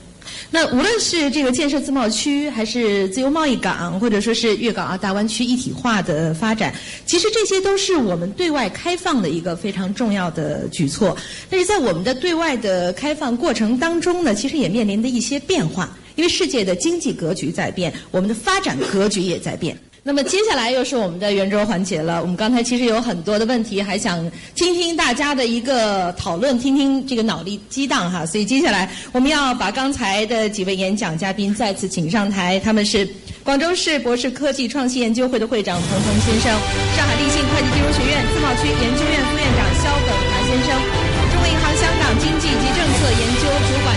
[0.51, 6.75] 那无论是这个建设自贸区，还是自由贸易港，或者说是粤港澳大湾区一体化的发展，
[7.07, 11.17] 其实这些都是我们对外开放的一个非常重要的举措。
[11.49, 19.77] 但是在我们的对外的开放过程当中呢，其实也面临的一些变化，因为世界的经济格局在变，我们的发展格局也在变。
[20.05, 22.21] 那么接下来又是我们的圆桌环节了。
[22.21, 24.19] 我们刚才其实有很多的问题，还想
[24.57, 28.27] 听听大家的一个讨论，听听这个脑力激荡哈。
[28.27, 32.59] 所以接下来我们要把刚才的几位演讲嘉宾再次请上台。
[32.65, 33.09] 他们是
[33.45, 36.51] 广州市博士科技创新研究会的会长彭鹏先生，
[36.97, 40.83] 上海立信会计金融学院自贸区研究院副院长肖耿达先生，
[41.31, 43.92] 中国银行香港经济及政策研究主管。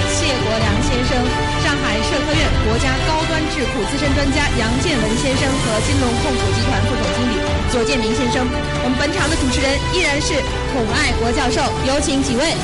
[2.26, 7.36] 科院国家高端智库资深专家杨建文先生和金龙控股集团副总经理
[7.72, 8.48] 左建明先生，
[8.84, 10.34] 我们本场的主持人依然是
[10.74, 12.56] 孔爱国教授，有请几位。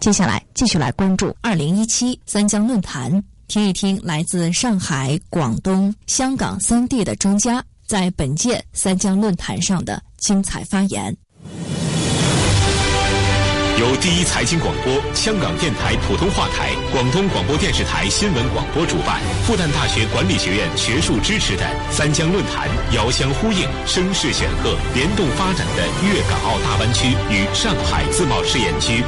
[0.00, 11.16] 接下来继续来关注二零一七三江论坛，听一听来自上海、广东、香港三地的专家在本届三江论坛上的精彩发言。
[13.80, 29.02] 由第一财经广播、香港电台普通话台、广东广播电视台新闻广播主办，复旦大学管理学院学术支持的三江论坛，遥相呼应、声势显赫、联动发展的粤港澳大湾区与上海自贸试验区。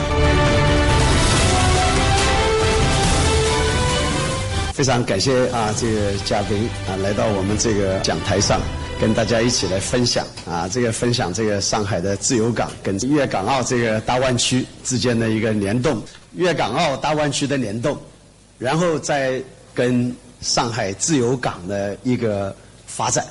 [4.74, 8.60] 非常感谢啊，这个嘉宾啊来到我们这个讲台上。
[9.00, 16.00] 跟大家一起来分享啊，这个分享这个上海的自由港跟粤港澳这个大湾区之间的一个联动，
[16.34, 17.98] 粤港澳大湾区的联动，
[18.56, 19.42] 然后再
[19.74, 22.54] 跟上海自由港的一个
[22.86, 23.24] 发展。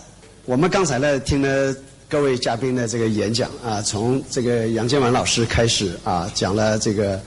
[0.46, 1.76] 我们刚才呢听了
[2.10, 7.20] 各位嘉宾的这个演讲啊，从这个杨建文老师开始啊，讲了这个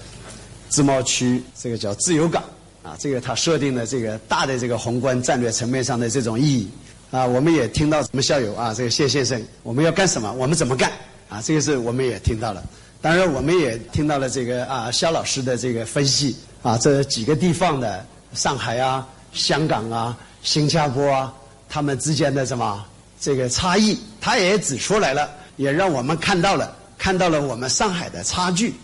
[0.68, 2.44] 自贸区，这个叫自由港
[2.87, 6.68] 啊，这个他设定的这个大的这个宏观战略层面上的这种意义。
[7.11, 10.33] 啊，我们也听到什么校友啊，这个谢先生，我们要干什么？
[10.35, 10.92] 我们怎么干？
[11.29, 12.62] 啊，这个是我们也听到了。
[13.01, 21.35] 当然，我们也听到了这个啊，肖老师的这个分析啊，这几个地方的上海啊、香港啊、新加坡啊，
[21.68, 22.85] 他们之间的什么
[23.21, 28.75] 这个差异，他也指出来了，也让我们看到了，看到了我们上海的差距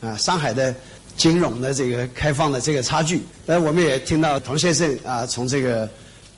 [0.00, 0.74] 啊，上海的
[1.18, 3.20] 金融的这个开放的这个差距。
[3.44, 5.86] 呃，我们也听到童先生啊，从这个。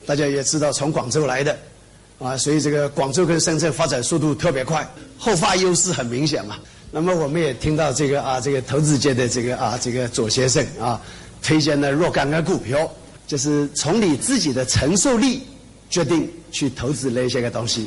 [0.07, 1.57] 大家也知道，从广州来的，
[2.19, 4.85] 啊，所以这个广州跟深圳发展速度特别快，
[5.19, 6.57] 后发优势很明显嘛。
[6.91, 11.01] 那么我们也听到这个啊，这个投资界的这个啊，这个左先生啊，
[11.43, 12.91] 推荐的若干个股票，
[13.27, 15.43] 就是从你自己的承受力
[15.91, 17.87] 决定去投资那些个东西。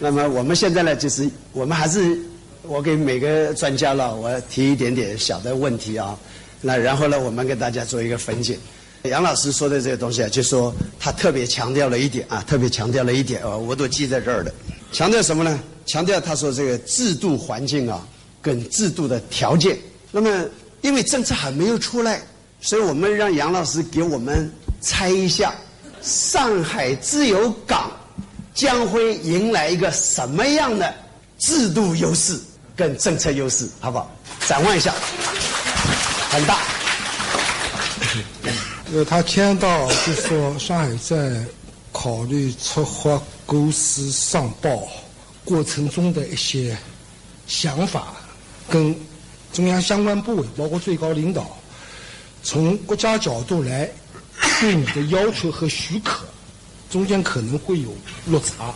[0.00, 2.18] 那么我们现在呢，就是我们还是
[2.62, 6.16] 我给每个专家了，我提一点点小的问题啊，
[6.60, 8.56] 那然后呢，我们给大家做一个分解。
[9.02, 14.54] 杨老师说的这个东西啊，就说他特别强调了一点啊，特别强调了一点啊，我都记在这儿的。
[14.92, 15.58] 强调什么呢？
[15.86, 18.06] 强调他说这个制度环境啊，
[18.40, 19.76] 跟制度的条件。
[20.12, 20.44] 那么
[20.82, 22.22] 因为政策还没有出来，
[22.60, 24.48] 所以我们让杨老师给我们
[24.80, 25.52] 猜一下，
[26.00, 27.90] 上海自由港
[28.54, 30.94] 将会迎来一个什么样的
[31.38, 32.38] 制度优势
[32.82, 34.10] 跟政策优势，好不好？
[34.48, 34.92] 展望一下，
[36.30, 36.58] 很大。
[38.92, 41.44] 呃， 他签到就说上海在
[41.92, 44.88] 考虑策划、构思、上报
[45.44, 46.76] 过程中的一些
[47.46, 48.14] 想法，
[48.68, 48.92] 跟
[49.52, 51.56] 中央相关部委，包括最高领导，
[52.42, 53.88] 从国家角度来
[54.60, 56.24] 对你的要求和许可，
[56.90, 57.94] 中间可能会有
[58.26, 58.74] 落差，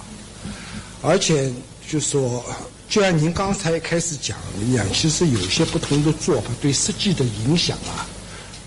[1.03, 1.53] 而且
[1.91, 2.45] 就说，
[2.89, 8.07] 就像您刚才开始讲的一样，其实有些不同的做法对实际的影响啊。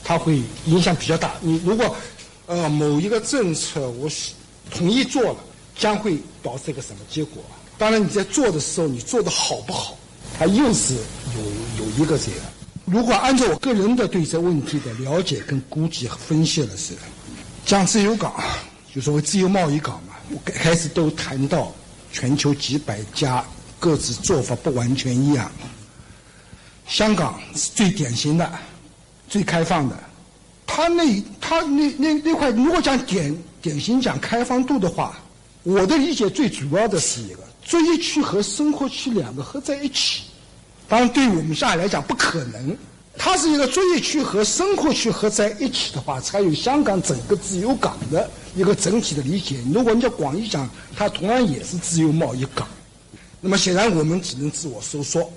[0.03, 1.35] 它会影响比较大。
[1.39, 1.95] 你如果，
[2.47, 4.09] 呃，某一个政策我
[4.71, 5.35] 统一做了，
[5.77, 7.43] 将会导致一个什么结果？
[7.77, 9.95] 当然你在做的时候，你做的好不好，
[10.37, 12.41] 它又是有有一个这样。
[12.85, 16.93] 如果按照我个人的对这问题的了解跟估计和分析的是，
[17.67, 18.33] 讲自由港，
[18.95, 21.71] 就所谓自由贸易港嘛，开始都谈到
[22.11, 23.45] 全球几百家
[23.79, 25.51] 各自做法不完全一样，
[26.87, 28.51] 香港是最典型的。
[29.29, 29.95] 最开放的，
[30.65, 35.19] 他那他那那那块，如果讲典典型讲开放度的话，
[35.61, 40.23] 我的理解最主要的是一个作业区和生活区两个合在一起。
[40.87, 42.75] 当然，对于我们上海来讲不可能，
[43.19, 49.57] 它是一个作业区和生活区合在一起的话，才有香港整个自由港的一个整体的理解。
[49.71, 50.67] 如果你叫广义讲，
[50.97, 52.67] 它同样也是自由贸易港。
[53.41, 55.31] 那么显然我们只能自我收缩。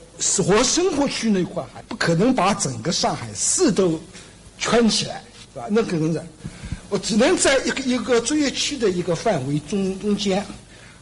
[0.45, 3.99] 活生活区那块还不可能把整个上海市都
[4.59, 5.23] 圈起来，
[5.53, 5.67] 是吧？
[5.71, 6.23] 那可能是，
[6.89, 10.45] 我只能在一个一个作业区的一个范围中中间，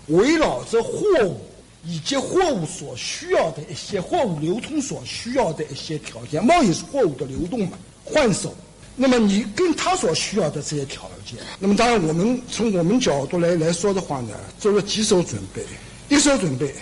[0.07, 1.41] 围绕着货物
[1.85, 6.43] 以及货物所需要的一些货物流通所需要的一些条件。
[6.43, 8.55] 贸易是货物的流动嘛，换手。
[8.97, 15.63] 那么你跟他所需要的这些条件，那么当然我们从我们角度来来说的话呢，做了几手准备，
[16.11, 16.75] 一手准备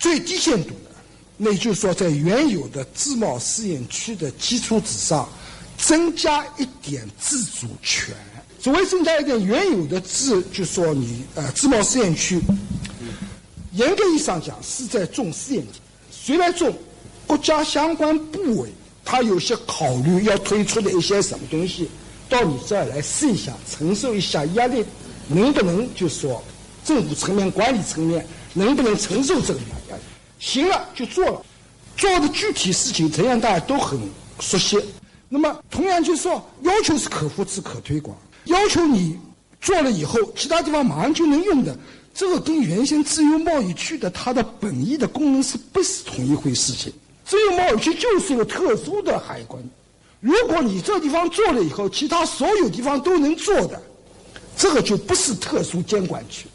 [0.00, 0.90] 最低限度的。
[1.36, 5.28] 那就是说，在原有的自贸试验区的基础之上，
[5.78, 8.14] 增加一点自主权。
[8.58, 12.40] 所谓增加一点原有的自，就说你呃自贸试验区，
[13.72, 15.74] 严格意义上讲是在种试验田。
[16.10, 16.72] 谁来种？
[17.26, 18.68] 国家相关部委，
[19.04, 21.88] 他有些考虑要推出的一些什么东西，
[22.28, 24.84] 到你这儿来试一下，承受一下压力，
[25.28, 26.42] 能不能就说
[26.84, 30.02] 政府层面、管理层面能不能承受这个压力？
[30.38, 31.44] 行了就做了，
[31.96, 33.98] 做的具体事情怎样大家都很
[34.40, 34.78] 熟悉。
[35.28, 39.18] 那么同样就是说，要求是可复制、可推广，要求你
[39.60, 41.76] 做了以后，其他地方马上就能用的，
[42.12, 46.72] 这个跟原先自由贸易区的它的本意的功能是不是同一回事？
[46.72, 46.92] 情
[47.24, 49.62] 自由贸易区就是个特殊的海关，
[50.20, 53.80] 如果你这地方做了以后，其他所有地方都能做的，
[54.56, 56.46] 这个就不是特殊监管区。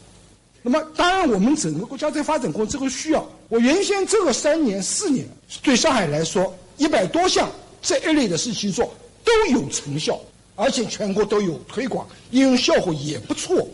[0.60, 3.26] 那么，当然，我们整个国家在发展过程这个需要。
[3.48, 5.24] 我原先这个三年四年，
[5.62, 7.48] 对上海来说，一百多项
[7.80, 8.92] 这一类的事情做
[9.24, 10.20] 都有成效，
[10.56, 13.66] 而且全国都有推广，应用效果也不错，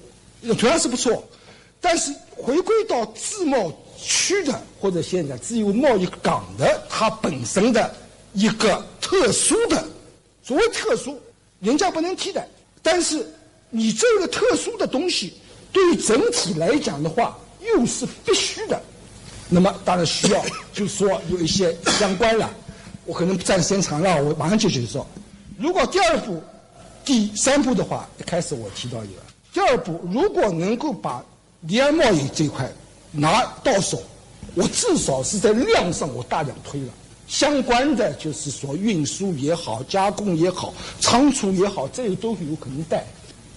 [0.59, 1.25] 同样是不错。
[1.81, 7.93] 但是回归到自贸区的或者现在自由贸易港的它本身的
[8.35, 9.83] 一个特殊的，
[10.43, 11.19] 所谓特殊，
[11.61, 12.47] 人家不能替代。
[12.83, 13.27] 但是
[13.71, 15.33] 你这个特殊的东西。
[15.75, 18.81] 对于整体来讲的话，又是必须的。
[19.49, 22.49] 那么当然需要，就是说有一些相关了。
[23.05, 25.07] 我可能不占时间长了，我马上就去说。
[25.59, 26.43] 如果第二步、
[27.05, 29.21] 第三步的话，一开始我提到一个。
[29.53, 31.23] 第二步，如果能够把
[31.61, 32.67] 离岸贸易这块
[33.11, 34.03] 拿到手，
[34.55, 36.89] 我至少是在量上我大量推了。
[37.27, 43.05] 相关的就是说运输也好、加工也好、仓储也好，这个都有可能带。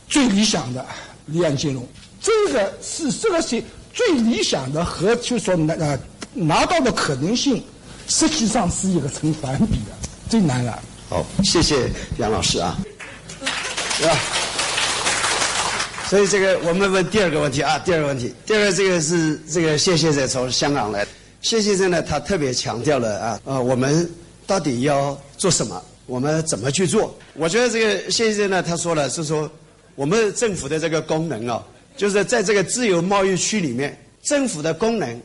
[0.09, 0.85] 最理想的
[1.25, 1.87] 离岸金融。
[2.21, 3.63] 这个是这个是
[3.93, 5.99] 最理想的和就说拿呃
[6.33, 7.63] 拿到的可能性，
[8.07, 9.91] 实际上是一个成反比的，
[10.29, 10.79] 最难了。
[11.09, 12.77] 好，谢谢杨老师啊，
[13.97, 14.17] 是吧？
[16.09, 21.05] 所以这个我们问第二个问题啊，第二个问题，第二个这个是这个谢先生从香港来，
[21.41, 24.09] 谢先生呢他特别强调了啊，呃，我们
[24.45, 25.81] 到底要做什么？
[26.05, 27.17] 我们怎么去做？
[27.33, 29.49] 我觉得这个谢先生呢他说了是说
[29.95, 31.63] 我们政府的这个功能啊。
[31.97, 35.21] 就是在这个自由贸易区里面，政府的功能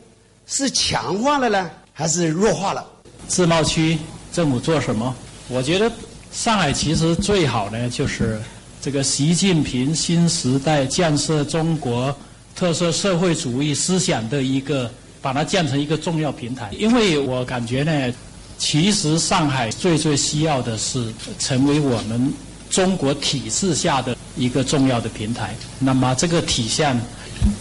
[0.47, 2.83] 是强化了呢，还是弱化了？
[3.27, 3.97] 自贸区
[4.33, 5.15] 政府做什么？
[5.47, 5.89] 我觉得
[6.31, 8.41] 上海其实最好呢，就是
[8.81, 12.13] 这个习近平新时代建设中国
[12.55, 14.89] 特色社会主义思想的一个，
[15.21, 16.71] 把它建成一个重要平台。
[16.77, 18.13] 因为我感觉呢，
[18.57, 22.33] 其实上海最最需要的是成为我们
[22.73, 25.55] 中国体制下的一个重要的平台。
[25.77, 26.99] 那么这个体现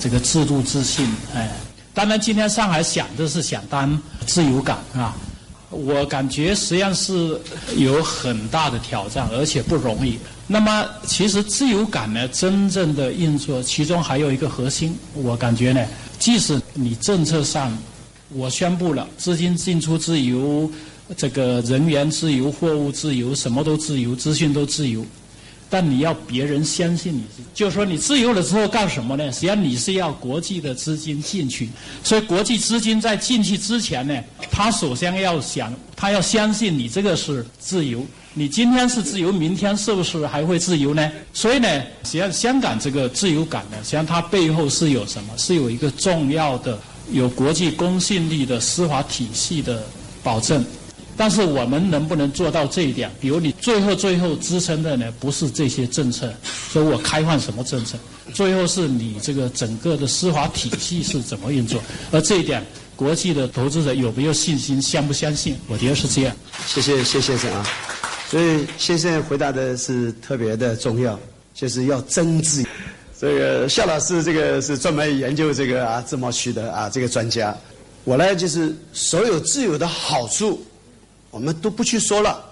[0.00, 1.50] 这个制度自信，哎，
[1.92, 5.14] 当然今天上海想的是想当自由港啊。
[5.68, 7.38] 我感觉实际上是
[7.76, 10.18] 有很大的挑战，而且不容易。
[10.46, 15.82] 那么，其实自由港呢，真正的运作，其中还有一个核心，我感觉呢，
[16.18, 17.76] 即使你政策上，
[18.34, 20.70] 我宣布了资金进出自由，
[21.16, 25.04] 这个人员自由、货物自由，什么都自由，资讯都自由。
[25.68, 27.24] 但你要别人相信你，
[27.54, 29.32] 就是说你自由了之后干什么呢？
[29.32, 31.66] 实际上你是要国际的资金进去，
[32.04, 38.04] 所以国际资金在进去之前呢，他首先要想，他要相信你这个是自由。
[38.34, 41.10] 你今天是自由，明天是不是还会自由呢？
[41.32, 41.68] 所以呢，
[42.04, 45.32] 实际上香港这个自由感呢，实际上它背后是有什么？
[45.38, 46.78] 是有一个重要的、
[47.12, 49.82] 有国际公信力的司法体系的
[50.22, 50.62] 保证。
[51.16, 53.10] 但是我们能不能做到这一点？
[53.20, 56.32] 比如你最后最后支撑的呢，不是这些政策，
[56.70, 57.98] 说我开放什么政策，
[58.32, 61.80] 最后是你这个整个的司法体系是怎么运作？
[62.10, 62.64] 而这一点，
[62.96, 65.54] 国际的投资者有没有信心，相不相信？
[65.68, 66.34] 我觉得是这样。
[66.66, 67.66] 谢谢谢先生啊，
[68.30, 71.18] 所以先生回答的是特别的重要，
[71.54, 72.68] 就是要真自由。
[73.20, 77.56] 这个夏老师这个是专门研究这个啊自贸区的啊这个专家，
[78.02, 80.60] 我呢就是所有自由的好处。
[81.32, 82.44] 我们都不去说了，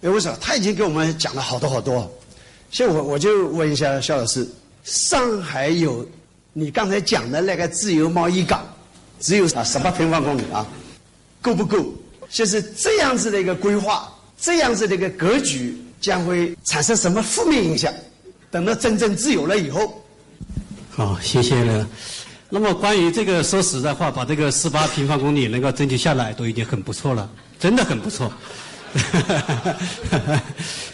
[0.00, 0.38] 因为为什么？
[0.40, 2.10] 他已经给我们讲了好多好多。
[2.70, 4.48] 所以我我就问一下肖老师：
[4.84, 6.08] 上海有
[6.52, 8.66] 你刚才讲的那个自由贸易港，
[9.20, 10.66] 只有啊十八平方公里啊，
[11.42, 11.92] 够不够？
[12.30, 17.92] 就是这样子的一个规划，这样子的一个格局，将会产生什么负面影响？
[18.50, 20.00] 等到真正自由了以后。
[20.90, 21.86] 好，谢谢了。
[22.48, 27.28] 那么关于这个，说实在话，把这个十八平方公里能够争取下来，都已经很不错了。
[27.58, 28.30] 真的很不错，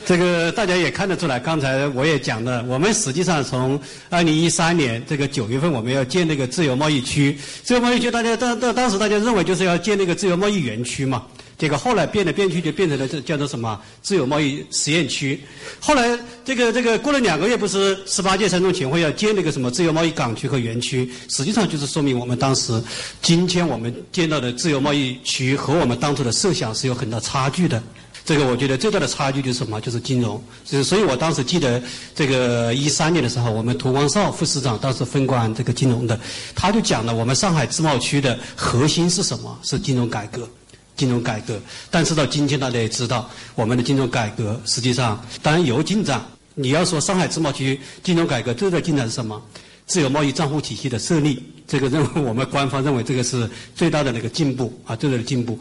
[0.06, 1.40] 这个大家也看得出来。
[1.40, 7.36] 刚才我也讲了，我们实际上从二零一三年这个九月份，我们要建那个自由贸易区。
[7.62, 11.22] 自由贸易区，大家当当当时大家认为就是要建那个自由贸易园区嘛。
[11.60, 15.38] 这个后来变来变去，就变成了这叫做什么自由贸易实验区。
[15.78, 21.06] 后来这个这个过了两个月，不是十八届三中全会要建那个什么自由贸易港区和园区？
[21.28, 22.82] 实际上就是说明我们当时
[23.20, 27.82] 今天我们见到的自由贸易区和我们当初的设想是有很大差距的。
[28.24, 29.80] 这个我觉得最大的差距就是什么？
[29.80, 30.42] 就是金融。
[30.64, 31.82] 所以，所以我当时记得
[32.14, 36.18] 这个一三年的时候，我们涂光绍副市长当时分管这个金融的，
[36.54, 39.58] 他就讲了我们上海自贸区的核心是什么？
[39.62, 40.48] 是金融改革。
[41.00, 41.58] 金融改革，
[41.90, 46.22] 但是到今天大家也知道，我们的金融改革实际上当然有进展。
[46.54, 49.40] 你要说上海自贸区金融改革最大的进展是什么？
[49.86, 55.58] 自由贸易账户体系的设立，这个认为我们官方认为这个是最大的那个进步啊，最大的进步。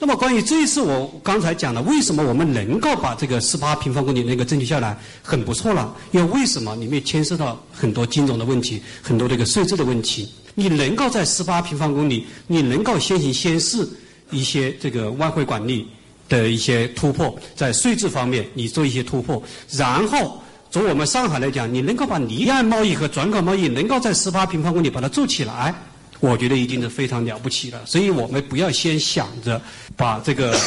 [0.00, 5.94] 那么关于这一次我刚才讲的，为什么我们能够把这个十八平方公里那个争取下来，很不错了。
[6.10, 10.28] 因为为什么里面牵涉到很多金融的问题，很多这个税制的问题。
[10.54, 13.88] 你能够在十八平方公里，你能够先行先试。
[14.32, 15.86] 一些这个外汇管理
[16.28, 25.74] 的一些突破，在税制方面你做一些突破，然后从我们上海来讲，你能够把离岸贸易和转口贸易能够在十八平方公里把它做起来，
[26.20, 27.84] 我觉得一定是非常了不起了。
[27.84, 29.60] 所以我们不要先想着
[29.96, 30.58] 把这个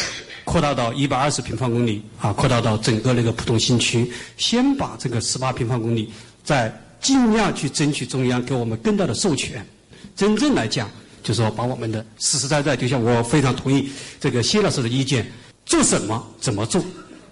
[0.43, 6.11] 扩大到一百二十平方公里啊，扩大到整个那个浦东新区，先把这个十八平方公里
[6.43, 9.66] 再尽量去争取中央给我们更大的授权，
[10.16, 10.88] 真正来讲。
[11.26, 15.26] 就是说，把我们的实实在在，就像我非常同意这个谢老师的意见，
[15.65, 16.80] 做什么怎么做，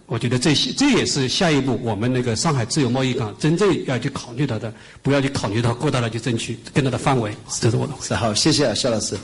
[0.07, 4.73] 我觉得这些这也是下一步我们那个上海自由贸易港真正要去考虑到的，
[5.03, 7.31] 不要去考虑到过大的去争取更大的范围，
[7.61, 7.93] 这是我的。
[8.01, 9.15] 是好，谢谢啊，肖老师，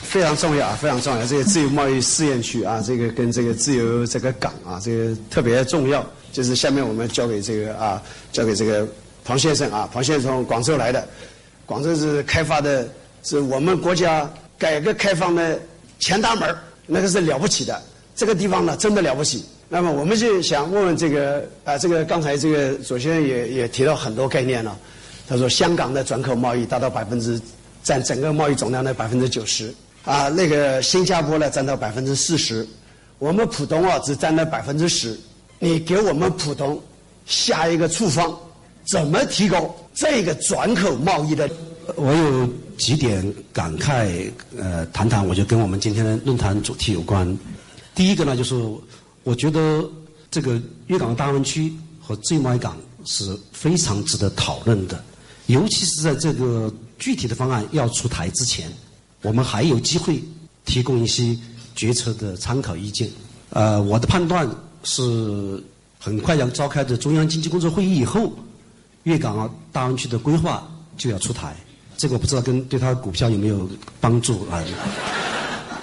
[0.00, 1.26] 非常重要啊，非常重要。
[1.26, 6.08] 这个自由贸易试验区啊，这个跟这个自由这个港啊，这个特别重要。
[6.30, 8.00] 就是下面我们交给这个啊，
[8.30, 8.86] 交给这个
[9.24, 11.04] 庞先生啊，庞先生从广州来的，
[11.66, 12.88] 广州是开发的。
[13.24, 15.58] 是我们国家改革开放的
[15.98, 16.54] 前大门
[16.86, 17.82] 那个是了不起的。
[18.14, 19.44] 这个地方呢，真的了不起。
[19.68, 24.78] 那么我们就想问问这个啊，这个刚才这个左先生也也提到很多概念了。
[25.26, 27.40] 他说香港的转口贸易达到百分之
[27.82, 32.64] 占整个贸易总量的百分之九十啊，那个新加坡呢占到百分之四十，
[33.18, 35.18] 我们浦东啊只占了百分之十。
[35.58, 36.80] 你给我们浦东
[37.24, 38.38] 下一个处方，
[38.86, 41.48] 怎么提高这个转口贸易的？
[41.96, 47.36] 我有几点感慨，呃，谈谈，我就跟我们今天的论坛主题有关。
[47.94, 48.54] 第一个呢，就是
[49.22, 49.84] 我觉得
[50.30, 55.02] 这个粤港澳大湾区和自由贸易港是非常值得讨论的。
[55.46, 58.70] 尤其是在这个具体的方案要出台之前，
[59.22, 60.22] 我们还有机会
[60.64, 61.36] 提供一些
[61.74, 63.10] 决策的参考意见。
[63.50, 64.48] 呃，我的判断
[64.84, 65.62] 是，
[65.98, 68.32] 很快要召开的中央经济工作会议以后，
[69.02, 70.66] 粤港澳大湾区的规划
[70.96, 71.54] 就要出台。
[72.04, 73.66] 这个不知道跟对他股票有没有
[73.98, 74.62] 帮助啊？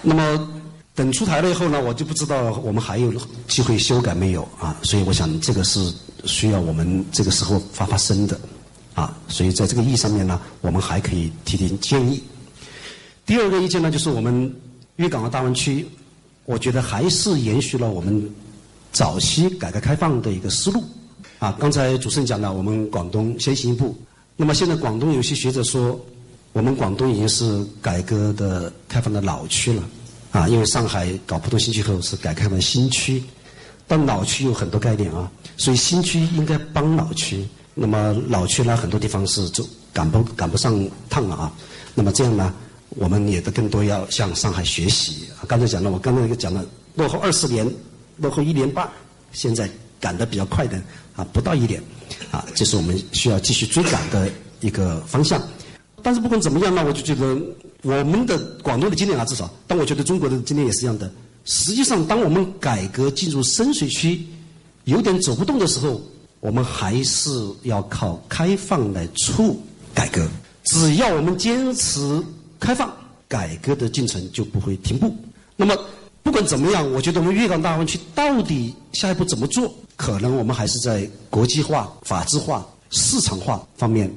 [0.03, 0.49] 那么
[0.93, 3.11] 等出台了以后呢，我就不知道我们还有
[3.47, 4.77] 机会修改没有啊？
[4.83, 5.91] 所以我想这个是
[6.25, 8.39] 需要我们这个时候发发声的
[8.93, 9.17] 啊。
[9.27, 12.21] 所以在这个意义上面呢，我们还可以提提建议。
[13.25, 14.55] 第二个意见呢，就是我们
[14.97, 15.87] 粤港澳大湾区，
[16.45, 18.31] 我觉得还是延续了我们
[18.91, 20.83] 早期改革开放的一个思路
[21.39, 21.57] 啊。
[21.59, 23.97] 刚才主持人讲了，我们广东先行一步。
[24.37, 25.99] 那么现在广东有些学者说，
[26.53, 29.83] 我们广东已经是改革的开放的老区了，
[30.31, 33.23] 啊，因为上海搞浦东新区后是改开放新区，
[33.87, 37.47] 但老区有很多概念啊，所以新区应该帮老区。
[37.73, 41.53] 那么老区呢，很多地方是就赶不赶不上趟了啊。
[41.95, 42.53] 那么这样呢，
[42.89, 45.29] 我们也得更多要向上海学习。
[45.47, 47.65] 刚才讲了，我刚才讲了，落后二十年，
[48.17, 48.89] 落后一年半，
[49.31, 49.69] 现在
[50.01, 50.77] 赶得比较快的
[51.15, 51.81] 啊，不到一年。
[52.29, 54.29] 啊，这是我们需要继续追赶的
[54.59, 55.41] 一个方向。
[56.03, 57.37] 但是不管怎么样呢，我就觉得
[57.83, 61.11] 我们的广东的经验啊，至少，但我觉得中国的经验也是一样的。
[61.45, 64.25] 实际上，当我们改革进入深水区
[64.85, 66.01] 有点走不动的时候，
[66.39, 67.29] 我们还是
[67.63, 69.61] 要靠开放来促
[69.93, 70.27] 改革。
[70.65, 72.23] 只要我们坚持
[72.59, 72.91] 开放，
[73.27, 75.15] 改革的进程就不会停步。
[75.55, 75.75] 那么。
[76.23, 84.07] 不管怎么样，我觉得我们粤港大湾区到底下一步怎么做，可能我们还是在国际化、法治化、市场化方面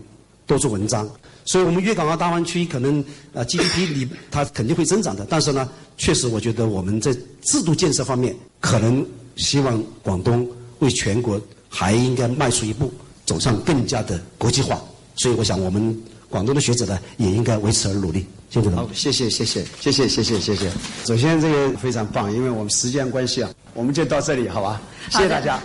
[0.46, 1.08] 多做文章。
[1.44, 3.00] 所以，我们粤港澳大湾区可能
[3.34, 12.92] 啊 GDP 里它肯定会增长的，但是呢，确实我觉得我们在制度建设方面，可能希望广东为全国还应该迈出一步，
[13.26, 14.82] 走上更加的国际化。
[15.16, 15.96] 所以，我想我们。
[16.30, 18.26] 广东的学者呢，也应该为此而努力。
[18.50, 20.68] 谢谢好，谢谢，谢谢，谢谢，谢谢，谢谢。
[21.04, 24.82] 首先，这个非常棒，因为我们时间关系啊，我们就到这里，好吧？
[25.10, 25.62] 谢谢大家。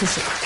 [0.00, 0.45] 谢谢。